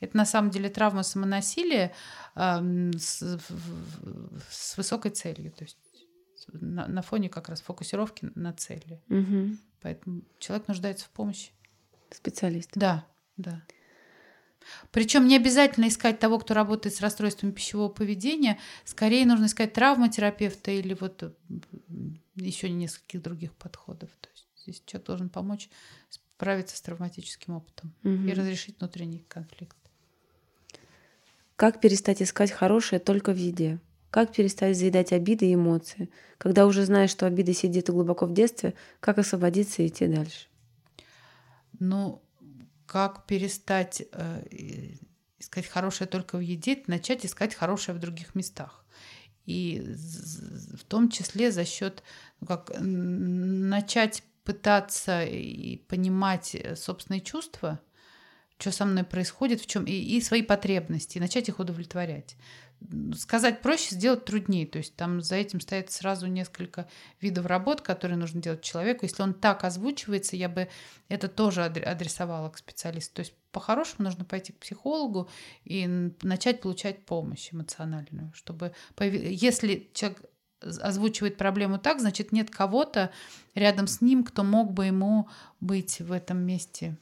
[0.00, 1.92] Это на самом деле травма самонасилия
[2.34, 3.38] э, с,
[4.50, 5.52] с высокой целью.
[5.52, 5.78] То есть
[6.52, 9.00] на, на фоне как раз фокусировки на цели.
[9.08, 9.56] Угу.
[9.82, 11.52] Поэтому человек нуждается в помощи.
[12.10, 12.70] Специалист.
[12.74, 13.62] Да, да.
[14.90, 18.58] Причем не обязательно искать того, кто работает с расстройством пищевого поведения.
[18.84, 21.34] Скорее нужно искать травматерапевта или вот
[22.36, 24.10] еще нескольких других подходов.
[24.20, 25.70] То есть здесь человек должен помочь
[26.40, 28.14] справиться с травматическим опытом угу.
[28.14, 29.76] и разрешить внутренний конфликт.
[31.54, 33.78] Как перестать искать хорошее только в еде?
[34.10, 36.08] Как перестать заедать обиды и эмоции?
[36.38, 40.46] Когда уже знаешь, что обида сидит глубоко в детстве, как освободиться и идти дальше?
[41.78, 42.22] Ну,
[42.86, 44.94] как перестать э,
[45.38, 48.82] искать хорошее только в еде, начать искать хорошее в других местах.
[49.44, 49.94] И
[50.74, 52.02] в том числе за счет,
[52.40, 57.78] ну, как начать пытаться и понимать собственные чувства,
[58.58, 62.36] что со мной происходит, в чем и, и свои потребности, и начать их удовлетворять
[63.14, 64.66] сказать проще, сделать труднее.
[64.66, 66.88] То есть там за этим стоит сразу несколько
[67.20, 69.04] видов работ, которые нужно делать человеку.
[69.04, 70.68] Если он так озвучивается, я бы
[71.08, 73.16] это тоже адресовала к специалисту.
[73.16, 75.28] То есть по-хорошему нужно пойти к психологу
[75.64, 75.86] и
[76.22, 80.22] начать получать помощь эмоциональную, чтобы если человек
[80.60, 83.10] озвучивает проблему так, значит нет кого-то
[83.54, 85.28] рядом с ним, кто мог бы ему
[85.60, 86.96] быть в этом месте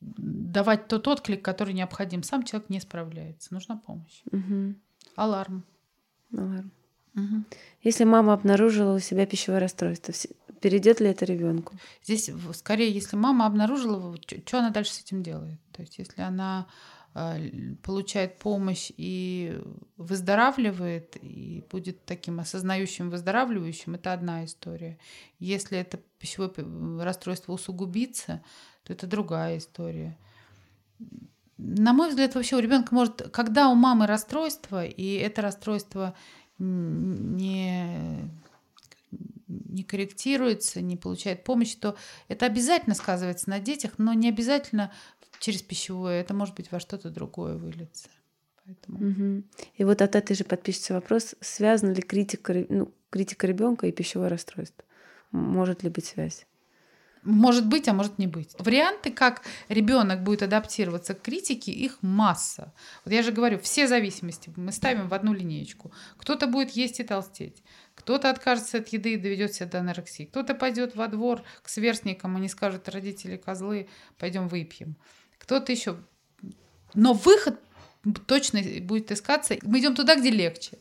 [0.00, 2.22] давать тот отклик, который необходим.
[2.22, 3.54] Сам человек не справляется.
[3.54, 4.22] Нужна помощь.
[4.32, 4.74] Угу.
[5.16, 5.64] Аларм.
[6.36, 6.70] Аларм.
[7.14, 7.44] Угу.
[7.82, 10.14] Если мама обнаружила у себя пищевое расстройство,
[10.60, 11.74] перейдет ли это ребенку?
[12.02, 14.16] Здесь скорее, если мама обнаружила,
[14.46, 15.60] что она дальше с этим делает?
[15.72, 16.66] То есть, если она
[17.82, 19.60] получает помощь и
[19.96, 24.98] выздоравливает, и будет таким осознающим, выздоравливающим, это одна история.
[25.38, 26.52] Если это пищевое
[27.04, 28.42] расстройство усугубится,
[28.84, 30.16] то это другая история.
[31.58, 36.14] На мой взгляд, вообще у ребенка может, когда у мамы расстройство, и это расстройство
[36.58, 38.30] не,
[39.48, 41.94] не корректируется, не получает помощи, то
[42.28, 44.90] это обязательно сказывается на детях, но не обязательно
[45.42, 48.08] через пищевое, это может быть во что-то другое выльется.
[48.64, 49.10] Поэтому...
[49.10, 49.42] Угу.
[49.74, 54.28] И вот от этой же подписчицы вопрос, связана ли критика, ну, критика ребенка и пищевое
[54.28, 54.84] расстройство?
[55.32, 56.46] Может ли быть связь?
[57.22, 58.54] может быть, а может не быть.
[58.58, 62.74] Варианты, как ребенок будет адаптироваться к критике, их масса.
[63.04, 65.92] Вот я же говорю, все зависимости мы ставим в одну линеечку.
[66.16, 67.62] Кто-то будет есть и толстеть,
[67.94, 72.36] кто-то откажется от еды и доведет себя до анорексии, кто-то пойдет во двор к сверстникам,
[72.36, 73.88] они скажут, родители козлы,
[74.18, 74.96] пойдем выпьем.
[75.42, 75.98] Кто-то еще.
[76.94, 77.58] Но выход
[78.26, 79.56] точно будет искаться.
[79.62, 80.78] Мы идем туда, где легче.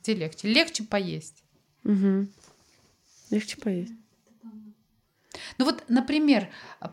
[0.00, 0.48] Где легче?
[0.48, 1.44] Легче поесть.
[1.84, 2.26] Угу.
[3.30, 3.92] Легче поесть.
[5.58, 6.48] Ну вот, например,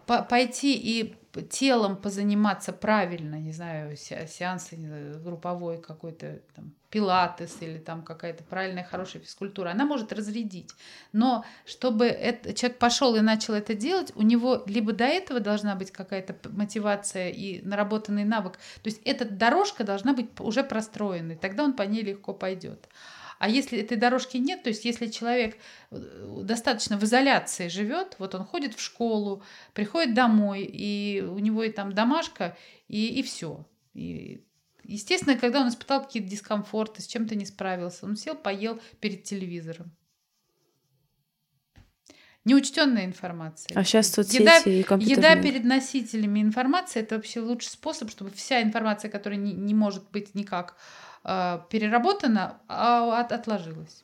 [0.06, 1.16] по пойти и
[1.50, 8.84] телом позаниматься правильно, не знаю, сеансы знаю, групповой какой-то там пилатес или там какая-то правильная
[8.84, 10.72] хорошая физкультура, она может разрядить.
[11.14, 15.76] Но чтобы это, человек пошел и начал это делать, у него либо до этого должна
[15.76, 21.64] быть какая-то мотивация и наработанный навык, то есть эта дорожка должна быть уже простроенной, тогда
[21.64, 22.88] он по ней легко пойдет.
[23.40, 25.58] А если этой дорожки нет, то есть если человек
[25.92, 31.64] э, достаточно в изоляции живет, вот он ходит в школу, приходит домой, и у него
[31.64, 32.58] и там домашка,
[32.90, 33.66] и, и все.
[33.94, 34.44] И,
[34.84, 39.96] естественно, когда он испытал какие-то дискомфорты, с чем-то не справился, он сел, поел перед телевизором.
[42.44, 43.78] Неучтенная информация.
[43.78, 44.58] А сейчас соцсети еда,
[44.98, 49.74] и Еда перед носителями информации– это вообще лучший способ, чтобы вся информация, которая не, не
[49.74, 50.76] может быть никак
[51.24, 54.04] э, переработана, а от, отложилась.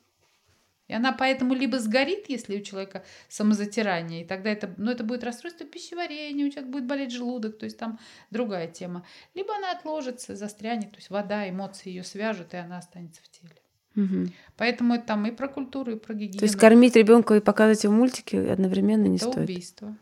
[0.88, 5.24] И она поэтому либо сгорит, если у человека самозатирание, и тогда это, ну, это будет
[5.24, 8.00] расстройство пищеварения, у человека будет болеть желудок, то есть там
[8.30, 9.04] другая тема.
[9.34, 13.56] Либо она отложится, застрянет, то есть вода, эмоции ее свяжут, и она останется в теле.
[13.96, 14.32] Угу.
[14.58, 16.40] Поэтому это там и про культуру, и про гигиену.
[16.40, 19.50] То есть кормить ребенка и показывать ему мультики одновременно не это стоит.
[19.50, 19.98] убийство.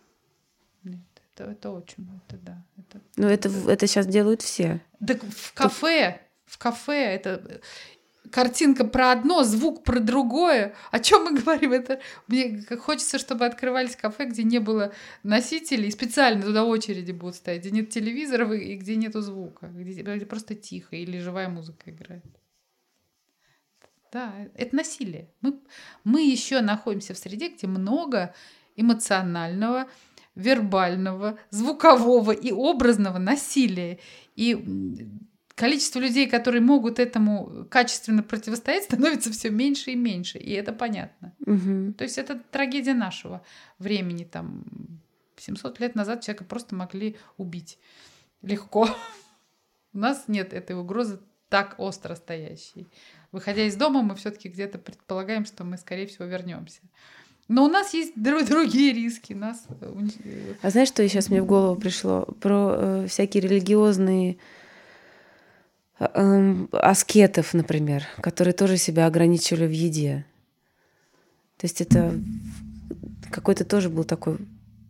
[0.84, 1.00] Нет,
[1.36, 2.66] это, это очень, это да.
[2.78, 4.82] Это, Но это, это сейчас делают все.
[5.06, 7.62] Так в кафе, в кафе это
[8.34, 10.74] картинка про одно, звук про другое.
[10.92, 11.72] О чем мы говорим?
[11.72, 17.62] Это мне хочется, чтобы открывались кафе, где не было носителей, специально туда очереди будут стоять,
[17.62, 22.26] где нет телевизоров и где нету звука, где просто тихо или живая музыка играет.
[24.12, 25.32] Да, это насилие.
[25.42, 25.60] Мы,
[26.04, 28.36] мы еще находимся в среде, где много
[28.76, 29.88] эмоционального,
[30.36, 34.00] вербального, звукового и образного насилия.
[34.36, 34.54] И
[35.56, 40.38] количество людей, которые могут этому качественно противостоять, становится все меньше и меньше.
[40.38, 41.34] И это понятно.
[41.46, 41.94] Угу.
[41.98, 43.44] То есть это трагедия нашего
[43.80, 44.24] времени.
[44.24, 44.64] Там
[45.38, 47.78] 700 лет назад человека просто могли убить
[48.42, 48.88] легко.
[49.94, 52.88] У нас нет этой угрозы так остро стоящей.
[53.32, 56.82] Выходя из дома, мы все-таки где-то предполагаем, что мы, скорее всего, вернемся.
[57.48, 59.34] Но у нас есть другие риски.
[59.34, 59.66] Нас...
[59.82, 59.94] Э,
[60.24, 62.26] э, а знаешь, что сейчас мне в голову пришло?
[62.42, 64.38] Про э, всякие религиозные
[66.00, 70.26] аскетов, например, которые тоже себя ограничивали в еде.
[71.58, 72.14] То есть это
[73.32, 74.38] какой-то тоже был такой...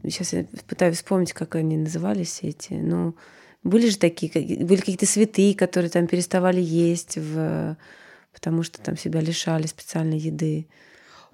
[0.03, 2.73] Сейчас я пытаюсь вспомнить, как они назывались эти.
[2.73, 3.15] Ну,
[3.63, 4.31] были же такие,
[4.65, 7.77] были какие-то святые, которые там переставали есть в
[8.33, 10.67] потому что там себя лишали специальной еды.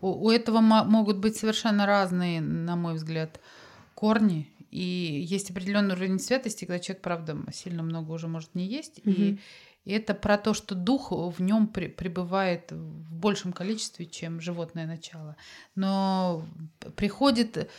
[0.02, 3.40] У, у этого могут быть совершенно разные, на мой взгляд,
[3.96, 4.48] корни.
[4.72, 9.00] И есть определенный уровень святости, когда человек, правда, сильно много уже может не есть.
[9.00, 9.12] Угу.
[9.12, 9.40] И,
[9.86, 14.86] и это про то, что дух в нем при, пребывает в большем количестве, чем животное
[14.86, 15.36] начало.
[15.76, 16.46] Но
[16.96, 17.70] приходит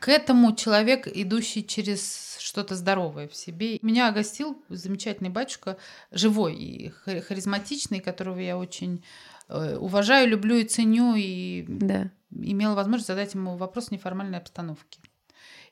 [0.00, 3.78] к этому человек, идущий через что-то здоровое в себе.
[3.82, 5.76] Меня гостил замечательный батюшка,
[6.10, 9.04] живой и харизматичный, которого я очень
[9.48, 12.10] э, уважаю, люблю и ценю, и да.
[12.30, 15.00] имела возможность задать ему вопрос в неформальной обстановке.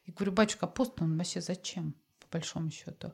[0.09, 3.12] И говорю, батюшка, а пост он вообще зачем, по большому счету?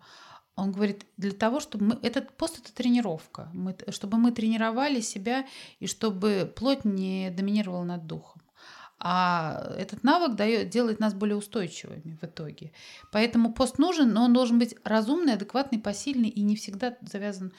[0.55, 1.99] Он говорит, для того, чтобы мы...
[2.03, 3.51] Этот пост— это тренировка.
[3.53, 5.45] Мы, чтобы мы тренировали себя
[5.81, 8.43] и чтобы плоть не доминировала над духом.
[9.01, 12.73] А этот навык дает, делает нас более устойчивыми в итоге.
[13.11, 17.53] Поэтому пост нужен, но он должен быть разумный, адекватный, посильный и не всегда завязан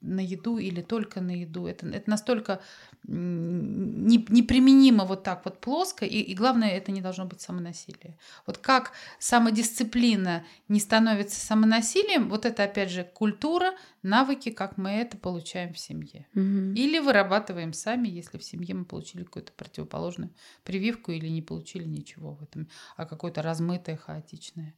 [0.00, 1.66] на еду или только на еду.
[1.66, 2.60] Это, это настолько
[3.04, 8.18] не, неприменимо вот так вот плоско, и, и главное, это не должно быть самонасилие.
[8.46, 15.16] Вот как самодисциплина не становится самонасилием, вот это опять же культура, навыки, как мы это
[15.16, 16.26] получаем в семье.
[16.34, 16.74] Угу.
[16.74, 20.32] Или вырабатываем сами, если в семье мы получили какую-то противоположную
[20.64, 24.74] прививку или не получили ничего в этом, а какое-то размытое, хаотичное,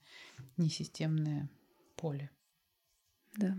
[0.57, 1.49] несистемное
[1.97, 2.31] поле.
[3.37, 3.57] Да.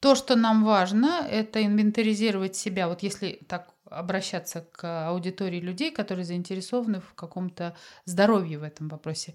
[0.00, 2.88] То, что нам важно, это инвентаризировать себя.
[2.88, 9.34] Вот если так обращаться к аудитории людей, которые заинтересованы в каком-то здоровье в этом вопросе.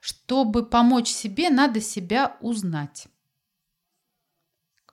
[0.00, 3.08] Чтобы помочь себе, надо себя узнать.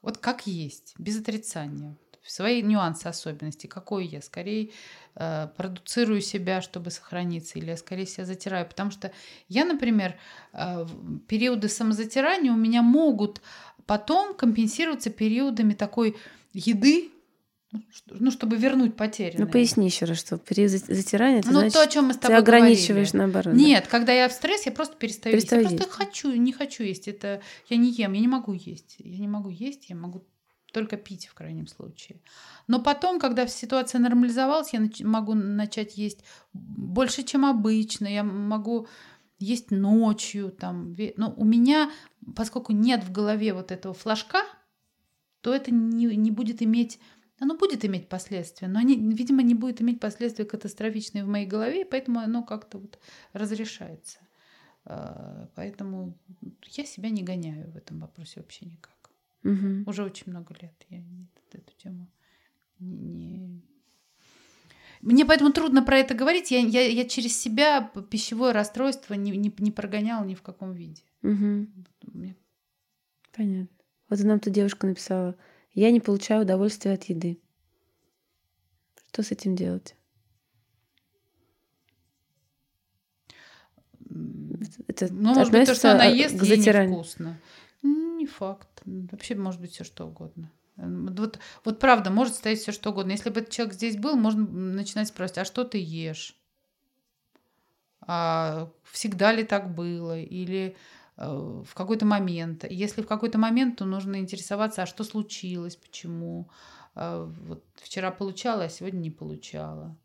[0.01, 1.97] Вот как есть, без отрицания.
[2.25, 3.67] Свои нюансы, особенности.
[3.67, 4.21] Какой я?
[4.21, 4.71] Скорее
[5.15, 8.67] э, продуцирую себя, чтобы сохраниться, или я скорее себя затираю.
[8.67, 9.11] Потому что
[9.47, 10.15] я, например,
[10.53, 10.85] э,
[11.27, 13.41] периоды самозатирания у меня могут
[13.85, 16.15] потом компенсироваться периодами такой
[16.53, 17.09] еды,
[18.07, 19.35] ну, чтобы вернуть потери.
[19.37, 22.17] Ну, поясни еще раз, что период затирания, это ну, значит, то, о чем мы с
[22.17, 23.33] тобой ты ограничиваешь говорили.
[23.33, 23.53] наоборот.
[23.55, 25.71] Нет, когда я в стресс, я просто перестаю, Перестаю есть.
[25.71, 25.89] Я есть.
[25.89, 27.07] просто хочу, не хочу есть.
[27.07, 28.97] Это я не ем, я не могу есть.
[28.99, 30.23] Я не могу есть, я могу
[30.73, 32.19] только пить в крайнем случае.
[32.67, 38.07] Но потом, когда ситуация нормализовалась, я нач- могу начать есть больше, чем обычно.
[38.07, 38.87] Я могу
[39.39, 40.51] есть ночью.
[40.51, 40.95] Там.
[41.15, 41.91] Но у меня,
[42.35, 44.39] поскольку нет в голове вот этого флажка,
[45.41, 46.99] то это не, не будет иметь...
[47.39, 51.83] Оно будет иметь последствия, но они, видимо, не будет иметь последствия катастрофичные в моей голове,
[51.83, 52.99] поэтому оно как-то вот
[53.33, 54.19] разрешается.
[54.85, 56.17] А, Поэтому
[56.71, 59.02] я себя не гоняю в этом вопросе вообще никак.
[59.43, 59.83] Мгм.
[59.87, 61.03] Уже очень много лет я
[61.51, 62.07] эту тему
[62.79, 63.61] не...
[65.01, 66.49] Мне поэтому трудно про это говорить.
[66.49, 71.01] Я, я, я через себя пищевое расстройство не, не, не прогоняла ни в каком виде.
[71.21, 71.73] Мгм.
[72.13, 72.35] Мне-
[73.35, 73.67] Понятно.
[74.09, 75.35] Вот нам тут девушка написала,
[75.73, 77.39] я не получаю удовольствия от еды.
[79.11, 79.95] Что с этим делать?
[84.87, 86.91] Это Ну, может быть, то, что она а, ест, к ей затиранию?
[86.91, 87.39] невкусно.
[88.23, 88.81] Не факт.
[88.85, 90.49] Вообще может быть все что угодно.
[90.77, 93.11] Вот, вот правда, может стоять все что угодно.
[93.11, 96.37] Если бы этот человек здесь был, можно начинать спрашивать, а что ты ешь?
[97.99, 100.17] А всегда ли так было?
[100.17, 100.77] Или
[101.17, 102.63] э, в какой-то момент?
[102.69, 106.49] Если в какой-то момент, то нужно интересоваться, а что случилось, почему?
[106.95, 109.97] А, вот вчера получала, а сегодня не получала.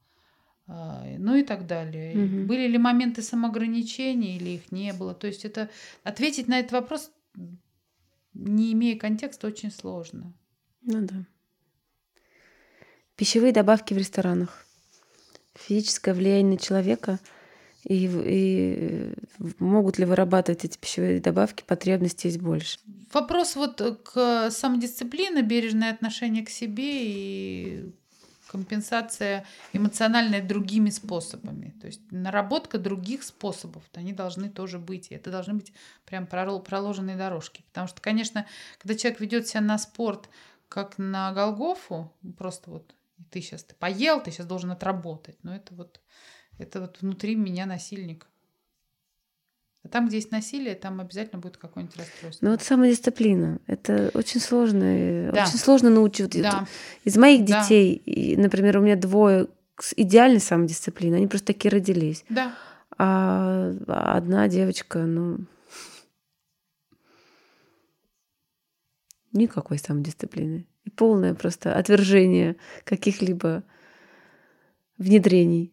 [0.66, 2.16] А, Ну и так далее.
[2.16, 2.47] Мгм.
[2.49, 5.14] Были ли моменты самоограничения или их не было?
[5.14, 5.71] То есть это
[6.03, 7.12] ответить на этот вопрос,
[8.39, 10.32] не имея контекста, очень сложно.
[10.82, 11.26] Ну да.
[13.16, 14.64] Пищевые добавки в ресторанах.
[15.55, 17.18] Физическое влияние на человека
[17.84, 19.14] и, и э,
[19.59, 22.78] могут ли вырабатывать эти пищевые добавки, потребности есть больше.
[23.12, 27.93] Вопрос вот к самодисциплине, бережное отношение к себе и
[28.49, 31.75] компенсация эмоциональная другими способами.
[31.81, 35.11] То есть наработка других способов, они должны тоже быть.
[35.11, 35.73] И это должны быть
[36.07, 37.63] прям проложенные дорожки.
[37.69, 38.47] Потому что, конечно,
[38.79, 40.29] когда человек ведет себя на спорт,
[40.69, 42.95] как на Голгофу, просто вот
[43.31, 45.37] ты сейчас ты поел, ты сейчас должен отработать.
[45.43, 46.01] Но это вот,
[46.59, 48.27] это вот внутри меня насильник.
[49.89, 52.45] А там, где есть насилие, там обязательно будет какое-нибудь расстройство.
[52.45, 55.28] Но вот самодисциплина, это очень сложно.
[55.28, 55.45] и Да.
[55.45, 56.43] Очень сложно научить.
[56.43, 56.66] Да.
[57.05, 57.62] Из моих Да.
[57.62, 59.49] детей, и, например, у меня двое
[59.80, 62.26] с идеальной самодисциплиной, они просто такие родились.
[62.28, 62.55] Да.
[62.99, 65.39] А одна девочка, ну,
[69.32, 70.66] никакой самодисциплины.
[70.84, 73.62] И полное просто отвержение каких-либо
[74.99, 75.72] внедрений.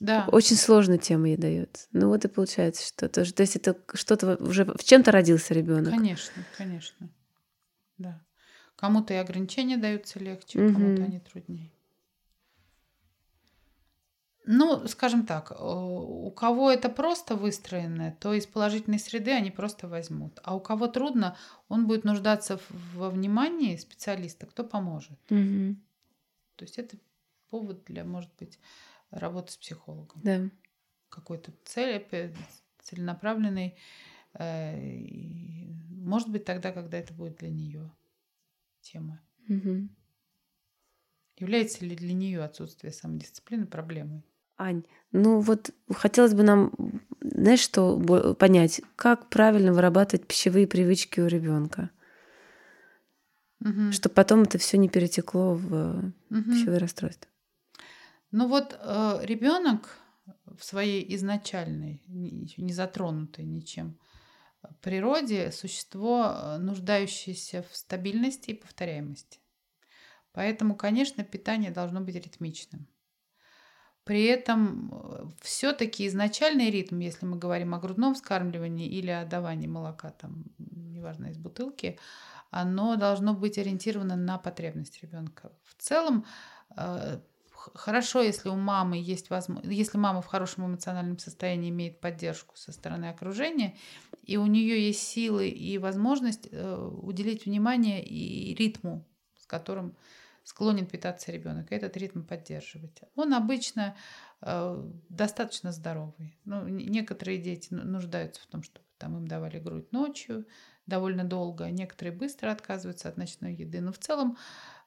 [0.00, 0.26] Да.
[0.32, 1.86] Очень сложно тема ей дается.
[1.92, 3.34] Ну вот и получается, что тоже.
[3.34, 5.90] То есть это что-то уже в чем-то родился ребенок.
[5.90, 7.08] Конечно, конечно.
[7.98, 8.20] Да.
[8.76, 10.74] Кому-то и ограничения даются легче, Мгм.
[10.74, 11.70] кому-то они труднее.
[14.46, 19.86] Ну, скажем так, э, у кого это просто выстроено, то из положительной среды они просто
[19.86, 20.40] возьмут.
[20.42, 21.36] А у кого трудно,
[21.68, 22.58] он будет нуждаться
[22.94, 25.18] во внимании специалиста, кто поможет.
[25.28, 25.82] Мгм.
[26.56, 26.96] То есть это
[27.50, 28.58] повод для, может быть,
[29.10, 30.20] работы с психологом.
[30.22, 30.50] Да.
[31.08, 32.34] какой-то цели,
[32.82, 33.76] целенаправленной.
[34.34, 34.76] э,
[35.90, 37.90] Может быть, тогда, когда это будет для нее
[38.80, 39.20] тема.
[39.48, 39.90] Мгм.
[41.36, 44.22] Является ли для нее отсутствие самодисциплины проблемой?
[44.56, 46.72] Ань, ну вот хотелось бы нам,
[47.22, 47.98] знаешь, что
[48.38, 51.90] понять, как правильно вырабатывать пищевые привычки у ребенка,
[53.60, 53.90] Мгм.
[53.92, 56.44] чтобы потом это все не перетекло в Мгм.
[56.52, 57.28] пищевые расстройства.
[58.30, 58.72] Ну вот
[59.22, 59.98] ребенок
[60.56, 63.98] в своей изначальной, не затронутой ничем
[64.80, 69.40] природе, существо, э, нуждающееся в стабильности и повторяемости.
[70.32, 72.86] Поэтому, конечно, питание должно быть ритмичным.
[74.04, 80.10] При этом все-таки изначальный ритм, если мы говорим о грудном вскармливании или о давании молока,
[80.10, 81.98] там, неважно, из бутылки,
[82.50, 85.52] оно должно быть ориентировано на потребность ребенка.
[85.64, 86.24] В целом,
[86.76, 87.20] э,
[87.74, 92.72] хорошо, если у мамы есть возможность, если мама в хорошем эмоциональном состоянии имеет поддержку со
[92.72, 93.76] стороны окружения,
[94.22, 99.06] и у нее есть силы и возможность э, уделить внимание и ритму,
[99.36, 99.96] с которым
[100.44, 103.02] склонен питаться ребенок, и этот ритм поддерживать.
[103.14, 103.96] Он обычно
[104.40, 106.38] э, достаточно здоровый.
[106.44, 110.46] Ну, некоторые дети ну- нуждаются в том, чтобы там им давали грудь ночью,
[110.90, 113.80] довольно долго, некоторые быстро отказываются от ночной еды.
[113.80, 114.36] Но в целом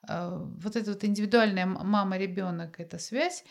[0.07, 3.43] э, вот эта вот индивидуальная мама-ребенок, эта связь,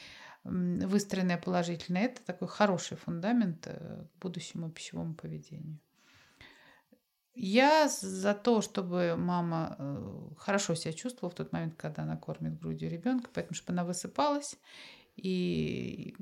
[0.45, 5.81] выстроенная положительно, это такой хороший фундамент э, к будущему пищевому поведению.
[7.35, 12.61] Я за то, чтобы мама э, хорошо себя чувствовала в тот момент, когда она кормит
[12.61, 14.59] грудью ребенка, поэтому чтобы она высыпалась.
[15.17, 16.15] И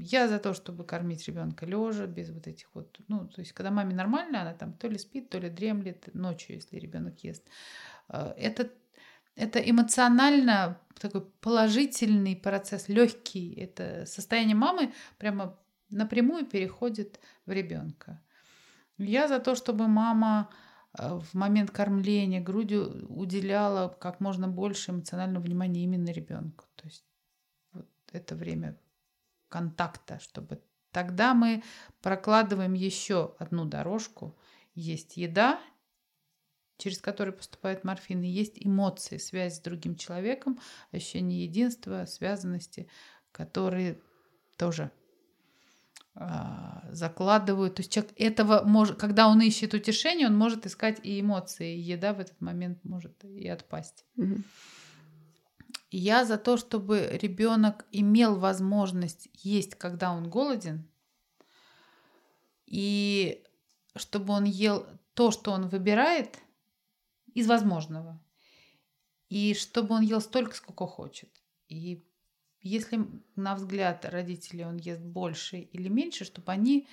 [0.00, 3.70] я за то, чтобы кормить ребенка лежа, без вот этих вот, ну, то есть, когда
[3.70, 7.44] маме нормально, она там то ли спит, то ли дремлет ночью, если ребенок ест.
[8.08, 8.70] Э, это,
[9.34, 13.54] это эмоционально такой положительный процесс, легкий.
[13.54, 15.58] Это состояние мамы прямо
[15.90, 18.20] напрямую переходит в ребенка.
[18.98, 20.50] Я за то, чтобы мама
[20.98, 26.64] э, в момент кормления грудью уделяла как можно больше эмоционального внимания именно ребенку.
[26.74, 27.04] То есть
[28.12, 28.78] это время
[29.48, 31.62] контакта, чтобы тогда мы
[32.02, 34.38] прокладываем еще одну дорожку.
[34.74, 35.60] Есть еда,
[36.76, 40.58] через которую поступает морфин, и есть эмоции, связь с другим человеком,
[40.92, 42.88] ощущение единства, связанности,
[43.32, 44.00] которые
[44.56, 44.90] тоже
[46.14, 47.76] а, закладывают.
[47.76, 51.80] То есть человек этого может, когда он ищет утешение, он может искать и эмоции, и
[51.80, 54.04] еда в этот момент может и отпасть.
[54.16, 54.38] Угу.
[55.90, 60.86] Я за то, чтобы ребенок имел возможность есть, когда он голоден,
[62.66, 63.42] и
[63.96, 66.38] чтобы он ел то, что он выбирает
[67.32, 68.22] из возможного,
[69.30, 71.30] и чтобы он ел столько, сколько хочет.
[71.68, 72.04] И
[72.60, 76.86] если, на взгляд родителей, он ест больше или меньше, чтобы они,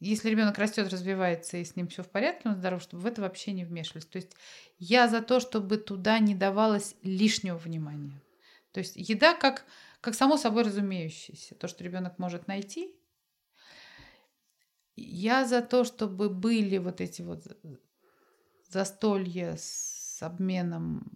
[0.00, 3.22] если ребенок растет, развивается и с ним все в порядке, он здоров, чтобы в это
[3.22, 4.06] вообще не вмешивались.
[4.06, 4.36] То есть
[4.78, 8.20] я за то, чтобы туда не давалось лишнего внимания.
[8.72, 9.64] То есть еда как,
[10.00, 12.94] как само собой разумеющееся, то, что ребенок может найти.
[14.96, 17.44] Я за то, чтобы были вот эти вот
[18.68, 21.10] застолья с обменом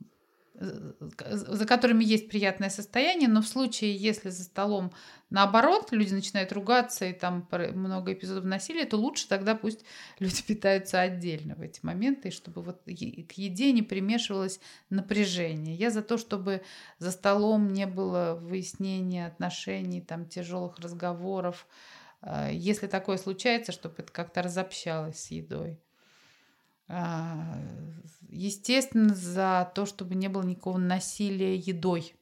[0.58, 4.92] за которыми есть приятное состояние, но в случае, если за столом
[5.28, 9.84] наоборот люди начинают ругаться и там много эпизодов насилия, то лучше тогда пусть
[10.18, 15.74] люди питаются отдельно в эти моменты, чтобы вот к еде не примешивалось напряжение.
[15.74, 16.62] Я за то, чтобы
[16.98, 21.66] за столом не было выяснения отношений, там тяжелых разговоров.
[22.22, 25.78] А, если такое случается, чтобы это как-то разобщалось с едой.
[26.88, 27.60] А,
[28.28, 32.14] естественно, за то, чтобы не было никакого насилия едой.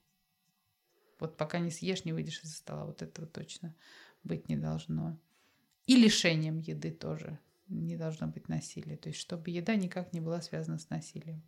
[1.21, 2.85] Вот пока не съешь, не выйдешь из-за стола.
[2.87, 3.75] Вот этого точно
[4.23, 5.19] быть не должно.
[5.87, 7.39] И лишением еды тоже
[7.69, 8.97] не должно быть насилия.
[8.97, 11.43] То есть, чтобы еда никак не была связана с насилием.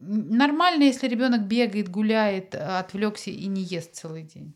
[0.00, 4.54] Нормально, если ребенок бегает, гуляет, отвлекся и не ест целый день.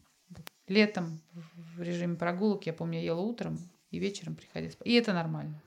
[0.67, 3.59] Летом в режиме прогулок, я помню, я ела утром
[3.91, 4.89] и вечером приходила спать.
[4.89, 5.63] И это нормально.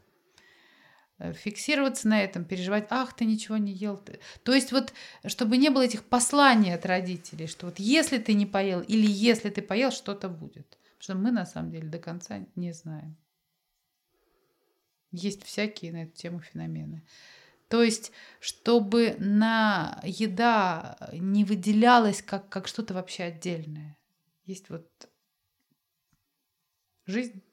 [1.20, 4.02] Э, фиксироваться на этом, переживать, ах, ты ничего не ел.
[4.44, 4.94] То есть вот,
[5.26, 9.50] чтобы не было этих посланий от родителей, что вот если ты не поел или если
[9.50, 10.78] ты поел, что-то будет.
[10.98, 13.18] Потому что мы на самом деле до конца не знаем.
[15.12, 17.06] Есть всякие на эту тему феномены.
[17.68, 23.98] То есть, чтобы на еда не выделялась как, как что-то вообще отдельное.
[24.46, 24.88] Есть вот
[27.06, 27.44] жизнь.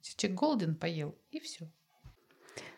[0.00, 1.70] Человек голоден, поел, и все.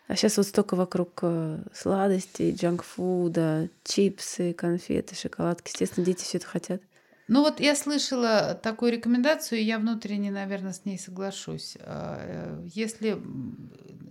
[0.07, 5.69] А сейчас вот столько вокруг э, сладостей, джанкфуда, чипсы, конфеты, шоколадки.
[5.69, 6.81] Естественно, дети все это хотят.
[7.27, 11.77] Ну вот я слышала такую рекомендацию, и я внутренне, наверное, с ней соглашусь.
[11.81, 13.21] А, э, если,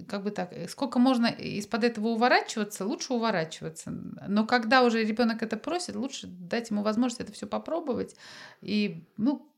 [0.07, 3.91] как бы так, сколько можно из-под этого уворачиваться, лучше уворачиваться.
[3.91, 8.16] Но когда уже ребенок это просит, лучше дать ему возможность это все попробовать.
[8.61, 9.50] И, ну,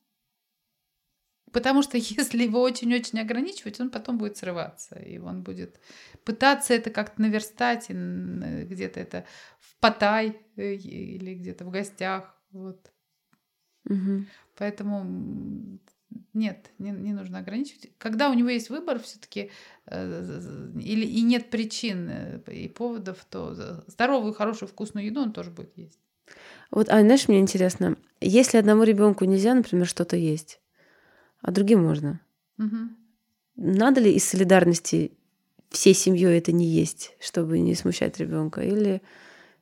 [1.52, 4.96] Потому что если его очень-очень ограничивать, он потом будет срываться.
[4.96, 5.80] И он будет
[6.24, 9.24] пытаться это как-то наверстать, где-то это
[9.60, 12.34] в Паттай э, или где-то в гостях.
[12.50, 12.90] Вот.
[13.88, 14.24] Угу.
[14.56, 15.78] Поэтому
[16.34, 17.90] нет, не, не нужно ограничивать.
[17.98, 19.50] Когда у него есть выбор все-таки
[19.86, 23.54] э, или и нет причин э, и поводов, то
[23.86, 25.98] здоровую, хорошую, вкусную еду он тоже будет есть.
[26.70, 30.60] Вот, а знаешь, мне интересно, если одному ребенку нельзя, например, что-то есть,
[31.40, 32.20] а другим можно.
[32.59, 32.77] Угу.
[33.56, 35.12] Надо ли из солидарности
[35.70, 39.02] всей семьей это не есть, чтобы не смущать ребенка, или,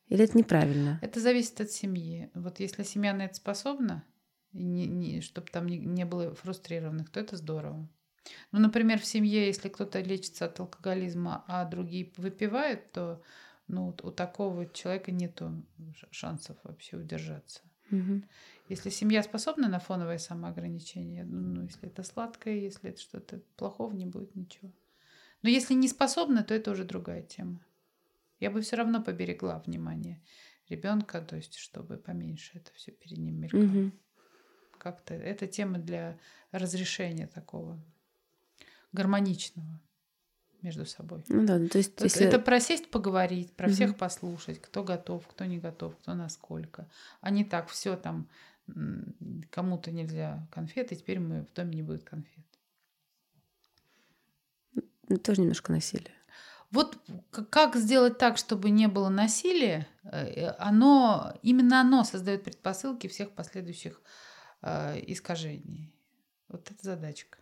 [0.08, 0.98] или это неправильно?
[1.02, 2.30] Это зависит от семьи.
[2.34, 4.04] Вот если семья на это способна,
[4.52, 7.88] не, не, чтобы там не, не было фрустрированных, то это здорово.
[8.52, 13.22] Ну, например, в семье, если кто-то лечится от алкоголизма, а другие выпивают, то
[13.68, 15.40] ну, у такого человека нет
[16.10, 17.60] шансов вообще удержаться.
[17.90, 18.22] Угу.
[18.68, 24.06] Если семья способна на фоновое самоограничение, ну, если это сладкое, если это что-то плохого, не
[24.06, 24.72] будет ничего.
[25.42, 27.64] Но если не способна, то это уже другая тема.
[28.40, 30.20] Я бы все равно поберегла внимание
[30.68, 33.62] ребенка, то есть чтобы поменьше это все перед ним мелькало.
[33.62, 33.92] Угу.
[34.78, 36.18] Как-то это тема для
[36.50, 37.80] разрешения такого
[38.92, 39.80] гармоничного
[40.62, 41.24] между собой.
[41.28, 42.26] Ну да, то есть это, если...
[42.26, 43.74] это просесть поговорить, про угу.
[43.74, 46.88] всех послушать, кто готов, кто не готов, кто насколько.
[47.20, 48.28] А не так все там
[49.50, 52.44] кому-то нельзя конфеты, теперь мы в доме не будет конфет.
[55.22, 56.12] Тоже немножко насилие.
[56.72, 56.98] Вот
[57.50, 64.02] как сделать так, чтобы не было насилия, э, оно, именно оно создает предпосылки всех последующих
[64.62, 65.94] э, искажений.
[66.48, 67.38] Вот это задачка.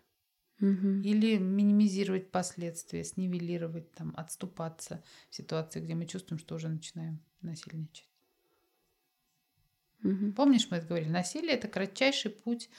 [0.60, 1.02] Угу.
[1.02, 8.08] Или минимизировать последствия, снивелировать, там, отступаться в ситуации, где мы чувствуем, что уже начинаем насильничать.
[10.04, 10.32] Угу.
[10.32, 12.70] Помнишь, мы это говорили, насилие это кратчайший путь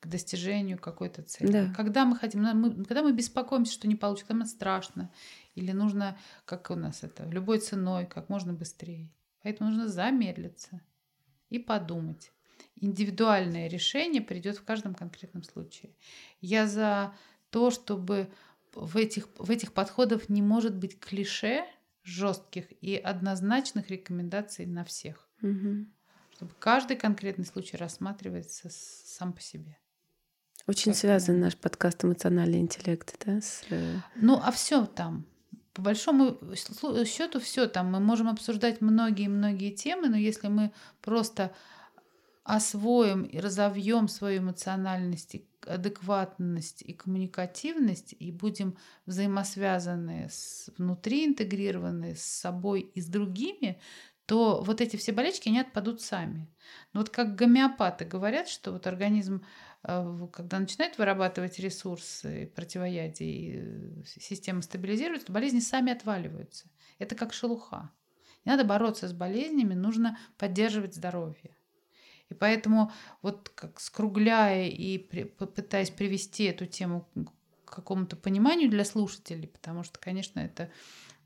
[0.00, 1.50] к достижению какой-то цели.
[1.50, 1.74] Да.
[1.74, 5.10] Когда мы хотим, мы, когда мы беспокоимся, что не получится, когда нам страшно,
[5.54, 9.10] или нужно, как у нас это, любой ценой, как можно быстрее.
[9.42, 10.80] Поэтому нужно замедлиться
[11.50, 12.30] и подумать.
[12.80, 15.94] Индивидуальное решение придет в каждом конкретном случае.
[16.40, 17.14] Я за
[17.50, 18.28] то, чтобы
[18.74, 21.64] в этих, в этих подходах не может быть клише
[22.02, 25.28] жестких и однозначных рекомендаций на всех.
[25.42, 25.86] Угу.
[26.34, 29.78] Чтобы каждый конкретный случай рассматривается сам по себе.
[30.66, 33.40] Очень как связан наш подкаст «Эмоциональный интеллект», да?
[33.40, 33.64] С...
[34.16, 35.24] Ну, а все там.
[35.72, 37.90] По большому счету все там.
[37.90, 41.54] Мы можем обсуждать многие-многие темы, но если мы просто
[42.46, 45.36] освоим и разовьем свою эмоциональность,
[45.66, 53.80] адекватность и коммуникативность и будем взаимосвязаны с, внутри интегрированы с собой и с другими,
[54.26, 56.48] то вот эти все болечки, они отпадут сами.
[56.92, 59.44] Но вот как гомеопаты говорят, что вот организм,
[59.82, 66.68] э, когда начинает вырабатывать ресурсы противоядия, и э, система стабилизируется, то болезни сами отваливаются.
[66.98, 67.90] Это как шелуха.
[68.44, 71.56] Не надо бороться с болезнями, нужно поддерживать здоровье.
[72.28, 72.92] И поэтому
[73.22, 77.08] вот как скругляя и при, пытаясь привести эту тему
[77.64, 80.70] к какому-то пониманию для слушателей, потому что, конечно, это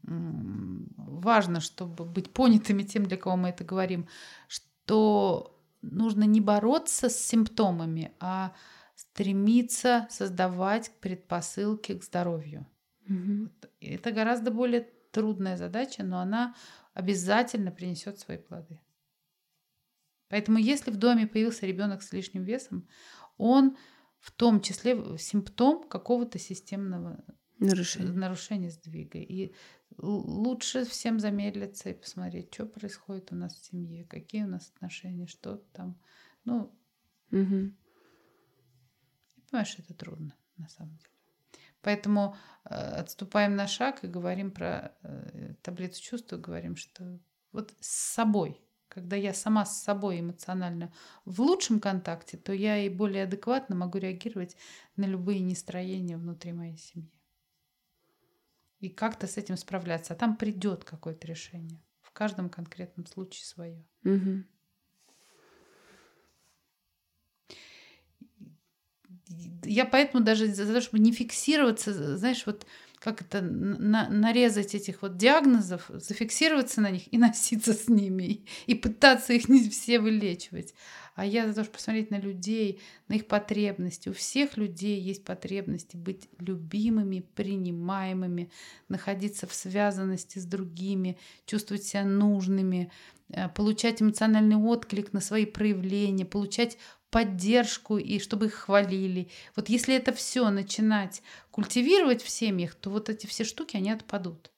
[0.02, 4.09] важно, чтобы быть понятыми тем, для кого мы это говорим,
[4.48, 8.52] что нужно не бороться с симптомами, а
[8.94, 12.66] стремиться создавать предпосылки к здоровью.
[13.09, 13.51] Угу.
[13.81, 16.55] Это гораздо более трудная задача, но она
[16.94, 18.78] обязательно принесет свои плоды.
[20.31, 22.89] Поэтому если в доме появился ребенок с лишним весом,
[23.36, 23.77] он
[24.20, 27.23] в том числе симптом какого-то системного
[27.59, 29.19] нарушения, нарушения сдвига.
[29.19, 29.55] И
[29.98, 35.27] лучше всем замедлиться и посмотреть, что происходит у нас в семье, какие у нас отношения,
[35.27, 36.01] что там.
[36.44, 36.73] Ну,
[37.32, 37.73] угу.
[39.51, 41.11] понимаешь, это трудно на самом деле.
[41.82, 47.19] Поэтому э, отступаем на шаг и говорим про э, таблицу чувств, говорим, что
[47.52, 50.92] вот с собой когда я сама с собой эмоционально
[51.24, 54.56] в лучшем контакте, то я и более адекватно могу реагировать
[54.96, 57.14] на любые нестроения внутри моей семьи.
[58.80, 60.14] И как-то с этим справляться.
[60.14, 61.80] А там придет какое-то решение.
[62.00, 63.86] В каждом конкретном случае свое.
[64.04, 64.44] Угу.
[69.64, 72.66] Я поэтому даже за то, чтобы не фиксироваться, знаешь, вот
[73.01, 78.74] как это, на, нарезать этих вот диагнозов, зафиксироваться на них и носиться с ними, и,
[78.74, 80.74] пытаться их не все вылечивать.
[81.14, 84.10] А я за то, чтобы посмотреть на людей, на их потребности.
[84.10, 88.51] У всех людей есть потребности быть любимыми, принимаемыми,
[88.89, 92.93] находиться в связанности с другими, чувствовать себя нужными,
[93.31, 96.77] э, получать эмоциональный отклик на свои проявления, получать
[97.10, 99.28] поддержку и чтобы их хвалили.
[99.56, 104.50] Вот если это все начинать культивировать в семьях, то вот эти все штуки, они отпадут.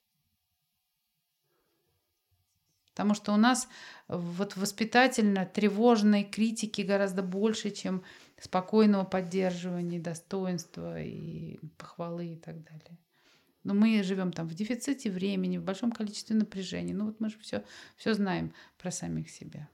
[2.91, 3.69] Потому что у нас
[4.07, 8.03] вот воспитательно тревожной критики гораздо больше, чем
[8.39, 12.99] спокойного поддерживания, достоинства и похвалы и так далее.
[13.65, 16.93] Но мы живем там в дефиците времени, в большом количестве напряжения.
[16.93, 17.65] Ну вот мы же все,
[17.97, 19.71] все знаем про самих себя.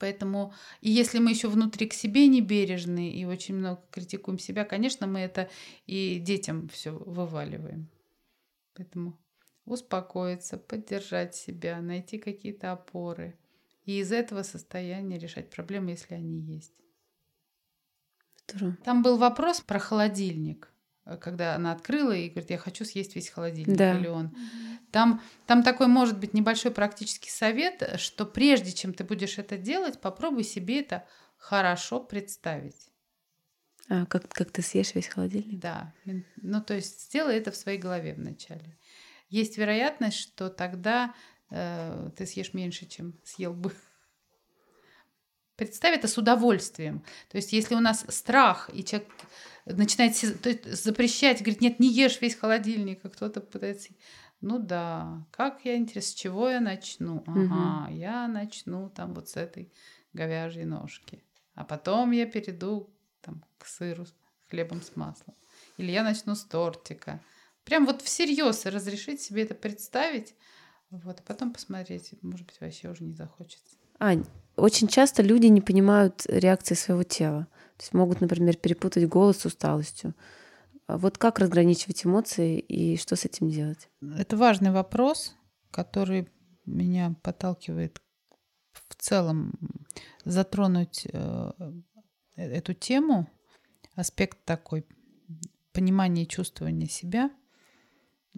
[0.00, 4.64] Поэтому, и если мы еще внутри к себе не бережны и очень много критикуем себя,
[4.64, 5.50] конечно, мы это
[5.86, 7.86] и детям все вываливаем.
[8.74, 9.18] Поэтому
[9.66, 13.38] успокоиться, поддержать себя, найти какие-то опоры
[13.84, 16.72] и из этого состояния решать проблемы, если они есть.
[18.48, 18.78] Здорово.
[18.82, 20.72] Там был вопрос про холодильник,
[21.20, 23.98] когда она открыла и говорит, я хочу съесть весь холодильник, да.
[23.98, 24.34] или он.
[24.90, 30.00] Там, там такой может быть небольшой практический совет, что прежде чем ты будешь это делать,
[30.00, 31.06] попробуй себе это
[31.36, 32.90] хорошо представить.
[33.88, 35.60] А, как, как ты съешь весь холодильник?
[35.60, 35.92] Да.
[36.36, 38.78] Ну, то есть сделай это в своей голове вначале.
[39.28, 41.14] Есть вероятность, что тогда
[41.50, 43.72] э, ты съешь меньше, чем съел бы.
[45.60, 47.04] Представь это с удовольствием.
[47.28, 49.10] То есть, если у нас страх, и человек
[49.66, 53.90] начинает запрещать, говорит, нет, не ешь весь холодильник, а кто-то пытается...
[54.40, 57.22] Ну да, как я интересно, с чего я начну?
[57.26, 57.94] Ага, угу.
[57.94, 59.70] я начну там вот с этой
[60.14, 61.22] говяжьей ножки.
[61.54, 62.88] А потом я перейду
[63.20, 64.14] там, к сыру с
[64.48, 65.36] хлебом с маслом.
[65.76, 67.20] Или я начну с тортика.
[67.64, 70.34] Прям вот всерьез разрешить себе это представить,
[70.88, 73.76] вот, а потом посмотреть, может быть, вообще уже не захочется.
[73.98, 74.24] Ань,
[74.60, 77.46] очень часто люди не понимают реакции своего тела.
[77.76, 80.14] То есть могут, например, перепутать голод с усталостью.
[80.86, 83.88] А вот как разграничивать эмоции и что с этим делать?
[84.16, 85.34] Это важный вопрос,
[85.70, 86.28] который
[86.66, 88.00] меня подталкивает
[88.72, 89.54] в целом
[90.24, 91.52] затронуть э,
[92.36, 93.28] эту тему,
[93.94, 94.86] аспект такой
[95.72, 97.30] понимания и чувствования себя.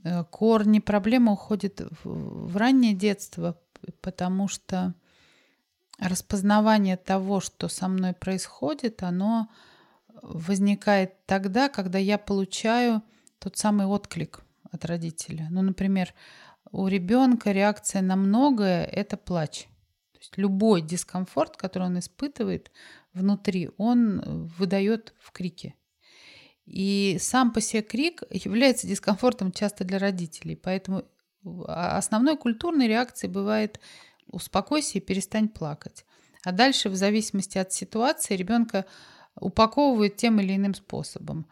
[0.05, 3.61] Э, корни проблемы уходят в раннее детство,
[4.01, 4.95] потому что
[5.99, 9.49] распознавание того, что со мной происходит, оно
[10.23, 13.03] возникает тогда, когда я получаю
[13.39, 14.41] тот самый отклик
[14.71, 15.49] от родителя.
[15.51, 16.15] Ну, например,
[16.71, 19.67] у ребенка реакция на многое– это плач.
[20.13, 22.71] То есть любой дискомфорт, который он испытывает
[23.13, 25.75] внутри, он выдает в крике.
[26.65, 30.57] И сам по себе крик является дискомфортом часто для родителей.
[30.57, 31.05] Поэтому
[31.67, 33.81] основной культурной реакцией бывает
[34.33, 36.05] успокойся и перестань плакать.
[36.45, 38.85] А дальше, в зависимости от ситуации, ребенка
[39.37, 41.47] упаковывают тем или иным способом.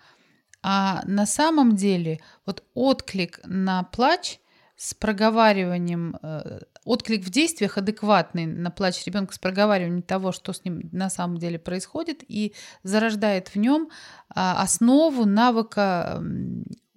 [0.63, 4.41] А на самом деле вот отклик на плач
[4.77, 10.65] с проговариванием, э, отклик в действиях адекватный на плач ребенка с проговариванием того, что с
[10.65, 13.91] ним на самом деле происходит, и зарождает в нем
[14.31, 16.23] а, основу навыка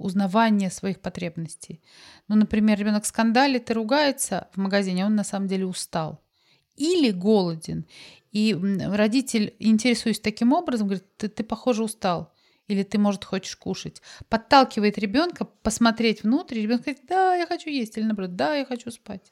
[0.03, 1.81] узнавания своих потребностей.
[2.27, 6.23] Ну, например, ребенок скандалит и ругается в магазине, а он на самом деле устал
[6.75, 7.85] или голоден.
[8.31, 12.33] И родитель, интересуясь таким образом, говорит, ты, ты похоже, устал.
[12.67, 14.01] Или ты, может, хочешь кушать.
[14.29, 16.61] Подталкивает ребенка посмотреть внутрь.
[16.61, 17.97] Ребенок говорит, да, я хочу есть.
[17.97, 19.31] Или наоборот, да, я хочу спать.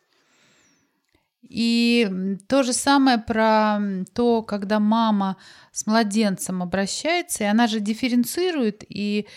[1.41, 3.79] И то же самое про
[4.13, 5.37] то, когда мама
[5.71, 9.27] с младенцем обращается, и она же дифференцирует и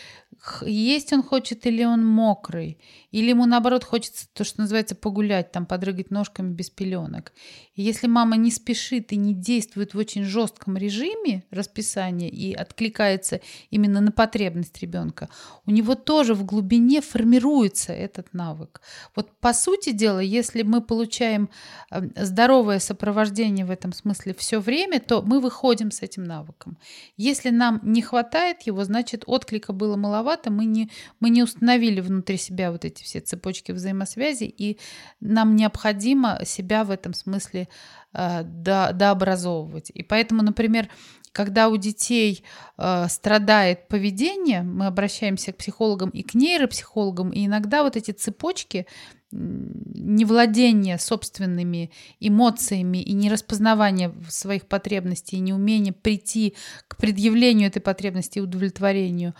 [0.62, 2.78] есть он хочет или он мокрый,
[3.10, 7.32] или ему наоборот хочется то, что называется погулять, там подрыгать ножками без пеленок.
[7.74, 13.40] И если мама не спешит и не действует в очень жестком режиме расписания и откликается
[13.70, 15.28] именно на потребность ребенка,
[15.64, 18.80] у него тоже в глубине формируется этот навык.
[19.16, 21.48] Вот по сути дела, если мы получаем
[21.90, 26.78] эм, здоровое сопровождение в этом смысле все время, то мы выходим с этим навыком.
[27.16, 30.90] Если нам не хватает его, значит отклика было маловато, мы не,
[31.20, 34.78] мы не установили внутри себя вот эти все цепочки взаимосвязи, и
[35.20, 37.68] нам необходимо себя в этом смысле
[38.12, 39.90] э, до, дообразовывать.
[39.94, 40.88] И поэтому, например,
[41.32, 42.44] когда у детей
[42.78, 48.86] э, страдает поведение, мы обращаемся к психологам и к нейропсихологам, и иногда вот эти цепочки
[49.34, 51.90] невладение собственными
[52.20, 56.54] эмоциями и нераспознавание своих потребностей, и неумение прийти
[56.86, 59.34] к предъявлению этой потребности и удовлетворению,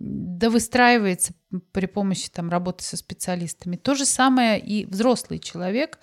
[0.00, 1.34] да выстраивается
[1.72, 3.76] при помощи там, работы со специалистами.
[3.76, 5.98] То же самое и взрослый человек.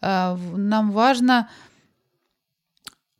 [0.00, 1.48] А, нам важно,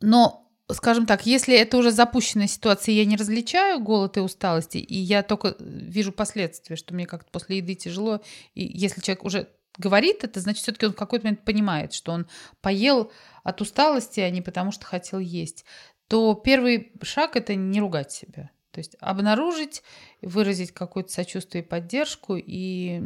[0.01, 4.95] но скажем так, если это уже запущенная ситуация, я не различаю голод и усталость, и
[4.95, 8.21] я только вижу последствия, что мне как-то после еды тяжело,
[8.53, 12.27] и если человек уже говорит это, значит, все-таки он в какой-то момент понимает, что он
[12.61, 13.11] поел
[13.43, 15.63] от усталости, а не потому, что хотел есть,
[16.07, 18.49] то первый шаг это не ругать себя.
[18.77, 19.81] То есть обнаружить,
[20.21, 23.01] выразить какое-то сочувствие и поддержку и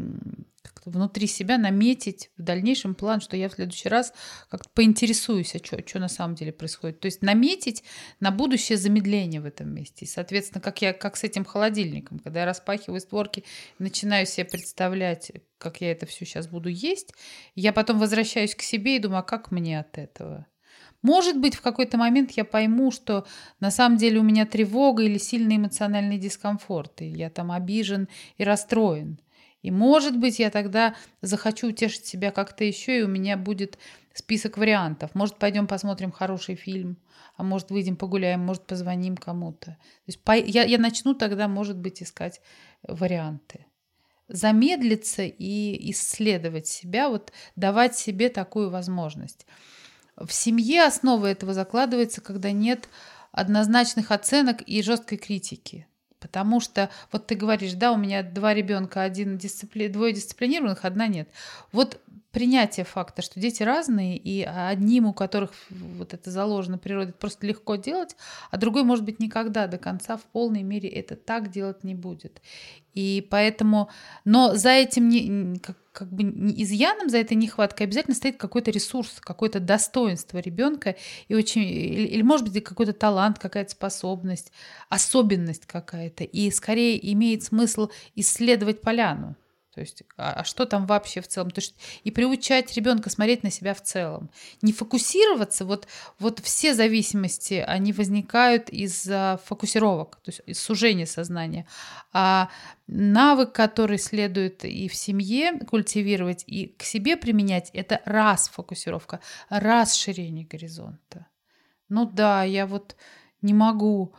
[0.84, 4.12] внутри себя наметить в дальнейшем план, что я в следующий раз
[4.50, 7.00] как-то поинтересуюсь, а что, на самом деле происходит.
[7.00, 7.86] То есть наметить
[8.20, 10.04] на будущее замедление в этом месте.
[10.04, 13.46] И, соответственно, как, я, как с этим холодильником, когда я распахиваю створки,
[13.80, 17.14] начинаю себе представлять, как я это все сейчас буду есть,
[17.56, 20.48] я потом возвращаюсь к себе и думаю, а как мне от этого?
[21.02, 23.26] Может быть, в какой-то момент я пойму, что
[23.60, 28.08] на самом деле у меня тревога или сильный эмоциональный дискомфорт, и я там обижен
[28.38, 29.20] и расстроен.
[29.62, 33.78] И может быть, я тогда захочу утешить себя как-то еще, и у меня будет
[34.14, 35.12] список вариантов.
[35.14, 36.98] Может, пойдем посмотрим хороший фильм,
[37.36, 39.78] а может, выйдем погуляем, может, позвоним кому-то.
[40.06, 40.20] То есть
[40.54, 42.42] я, я начну тогда, может быть, искать
[42.88, 43.66] варианты.
[44.28, 49.46] Замедлиться и исследовать себя, вот давать себе такую возможность.
[50.18, 52.90] В семье основа этого закладывается, когда нет
[53.32, 55.88] однозначных оценок и жесткой критики.
[56.20, 59.88] Потому что, вот ты говоришь, да, у меня два ребенка, один дисципли...
[59.88, 61.28] двое дисциплинированных, одна нет.
[61.72, 62.00] Вот
[62.32, 67.76] принятие факта, что дети разные, и одним, у которых вот это заложено природой, просто легко
[67.76, 68.16] делать,
[68.50, 72.42] а другой, может быть, никогда до конца в полной мере это так делать не будет.
[72.94, 73.90] И поэтому,
[74.26, 79.20] но за этим не, как, как бы изъяном, за этой нехваткой обязательно стоит какой-то ресурс,
[79.20, 80.96] какое-то достоинство ребенка,
[81.28, 84.52] и очень, или, или может быть какой-то талант, какая-то способность,
[84.90, 86.24] особенность какая-то.
[86.24, 89.36] И скорее имеет смысл исследовать поляну.
[89.74, 91.50] То есть, а, а что там вообще в целом?
[91.52, 94.30] То есть, и приучать ребенка смотреть на себя в целом.
[94.62, 95.88] Не фокусироваться, вот,
[96.20, 101.66] вот все зависимости, они возникают из-за фокусировок, то есть из сужения сознания.
[102.12, 102.50] А
[102.88, 110.46] навык, который следует и в семье культивировать, и к себе применять, это раз фокусировка, расширение
[110.46, 111.28] горизонта.
[111.88, 112.98] Ну да, я вот
[113.42, 114.14] не могу,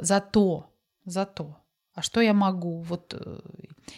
[0.00, 0.70] зато,
[1.04, 1.63] зато
[1.94, 2.80] а что я могу?
[2.82, 3.14] Вот.
[3.14, 3.40] Э,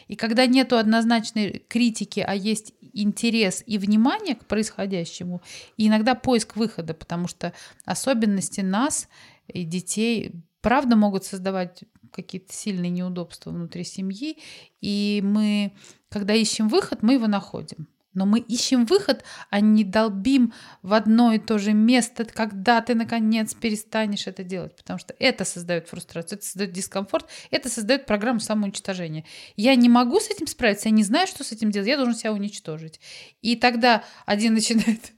[0.09, 5.43] и когда нету однозначной критики, а есть интерес и внимание к происходящему,
[5.77, 7.53] и иногда поиск выхода, потому что
[7.85, 9.09] особенности нас
[9.49, 14.39] и детей, правда, могут создавать какие-то сильные неудобства внутри семьи,
[14.81, 15.73] и мы,
[16.09, 17.89] когда ищем выход, мы его находим.
[18.17, 22.95] Но мы ищем выход, а не долбим в одно и то же место, когда ты
[22.95, 24.75] наконец перестанешь это делать.
[24.75, 29.25] Потому что это создает фрустрацию, это создает дискомфорт, это создает программу самоуничтожения.
[29.55, 32.15] Я не могу с этим справиться, я не знаю, что с этим делать, я должен
[32.15, 33.01] себя уничтожить.
[33.43, 35.13] И тогда один начинает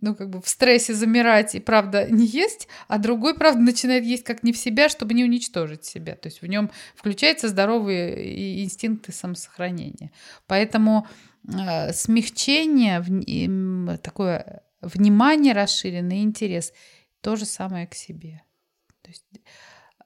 [0.00, 4.24] ну, как бы в стрессе замирать и, правда, не есть, а другой, правда, начинает есть
[4.24, 6.16] как не в себя, чтобы не уничтожить себя.
[6.16, 10.10] То есть в нем включаются здоровые инстинкты самосохранения.
[10.46, 11.06] Поэтому
[11.92, 13.02] смягчение,
[13.98, 16.72] такое внимание расширенный интерес,
[17.20, 18.42] то же самое к себе.
[19.02, 19.24] То есть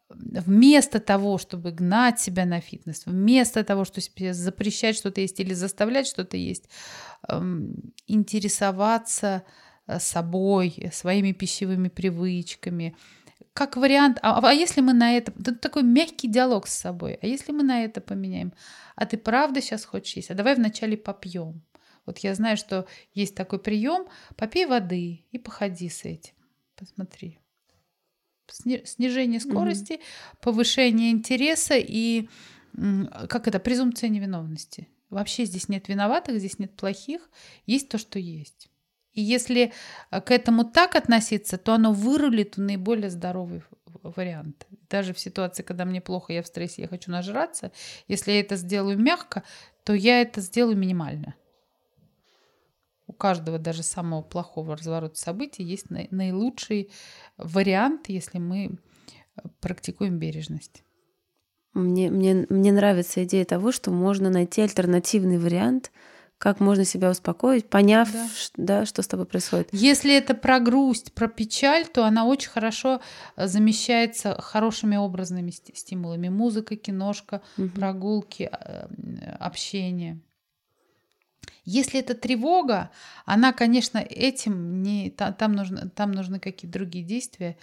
[0.09, 6.07] вместо того, чтобы гнать себя на фитнес, вместо того, чтобы запрещать что-то есть или заставлять
[6.07, 6.69] что-то есть,
[7.29, 9.45] эм, интересоваться
[9.87, 12.97] э, собой, своими пищевыми привычками,
[13.55, 17.27] как вариант, а, а если мы на это, это такой мягкий диалог с собой, а
[17.27, 18.53] если мы на это поменяем,
[18.97, 21.63] а ты правда сейчас хочешь есть, а давай вначале попьем.
[22.05, 24.07] Вот я знаю, что есть такой прием,
[24.37, 26.35] попей воды и походи с этим,
[26.77, 27.39] посмотри.
[28.49, 30.39] Снижение скорости, mm-hmm.
[30.41, 32.29] повышение интереса и
[33.29, 34.89] как это, презумпция невиновности.
[35.11, 37.31] Вообще здесь нет виноватых, здесь нет плохих,
[37.67, 38.69] есть то, что есть.
[39.15, 39.73] И если
[40.11, 43.63] э, к этому так относиться, то оно вырулит в наиболее здоровый
[44.03, 44.67] вариант.
[44.91, 47.73] Даже в ситуации, когда мне плохо, я в стрессе, я хочу нажраться,
[48.09, 49.45] если я это сделаю мягко,
[49.85, 51.35] то я это сделаю минимально.
[53.07, 56.91] У каждого, даже самого плохого разворота событий, есть наилучший
[57.37, 58.67] вариант, если мы
[59.37, 60.83] э, практикуем бережность.
[61.73, 65.93] Мне, мне, мне нравится идея того, что можно найти альтернативный вариант–
[66.45, 68.29] как можно себя успокоить, поняв, да.
[68.59, 69.71] Да, что с тобой происходит.
[69.73, 73.01] Если это про грусть, про печаль, то она очень хорошо
[73.37, 76.29] э, замещается хорошими образными стимулами.
[76.29, 77.71] Музыка, киношка, угу.
[77.71, 78.87] прогулки, э,
[79.41, 80.21] общение.
[81.65, 82.91] Если это тревога,
[83.25, 87.57] она, конечно, этим не там, нужны там нужны какие-то другие действия.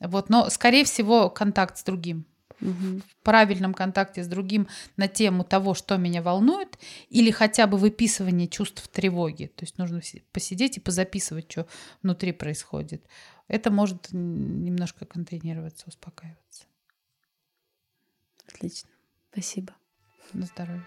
[0.00, 2.26] Вот, но скорее всего контакт с другим
[2.64, 6.78] в правильном контакте с другим на тему того, что меня волнует,
[7.10, 9.46] или хотя бы выписывание чувств тревоги.
[9.54, 10.00] То есть нужно
[10.32, 11.66] посидеть и позаписывать, что
[12.02, 13.06] внутри происходит.
[13.48, 16.64] Это может немножко контейнироваться, успокаиваться.
[18.48, 18.88] Отлично.
[19.30, 19.74] Спасибо.
[20.32, 20.84] На здоровье.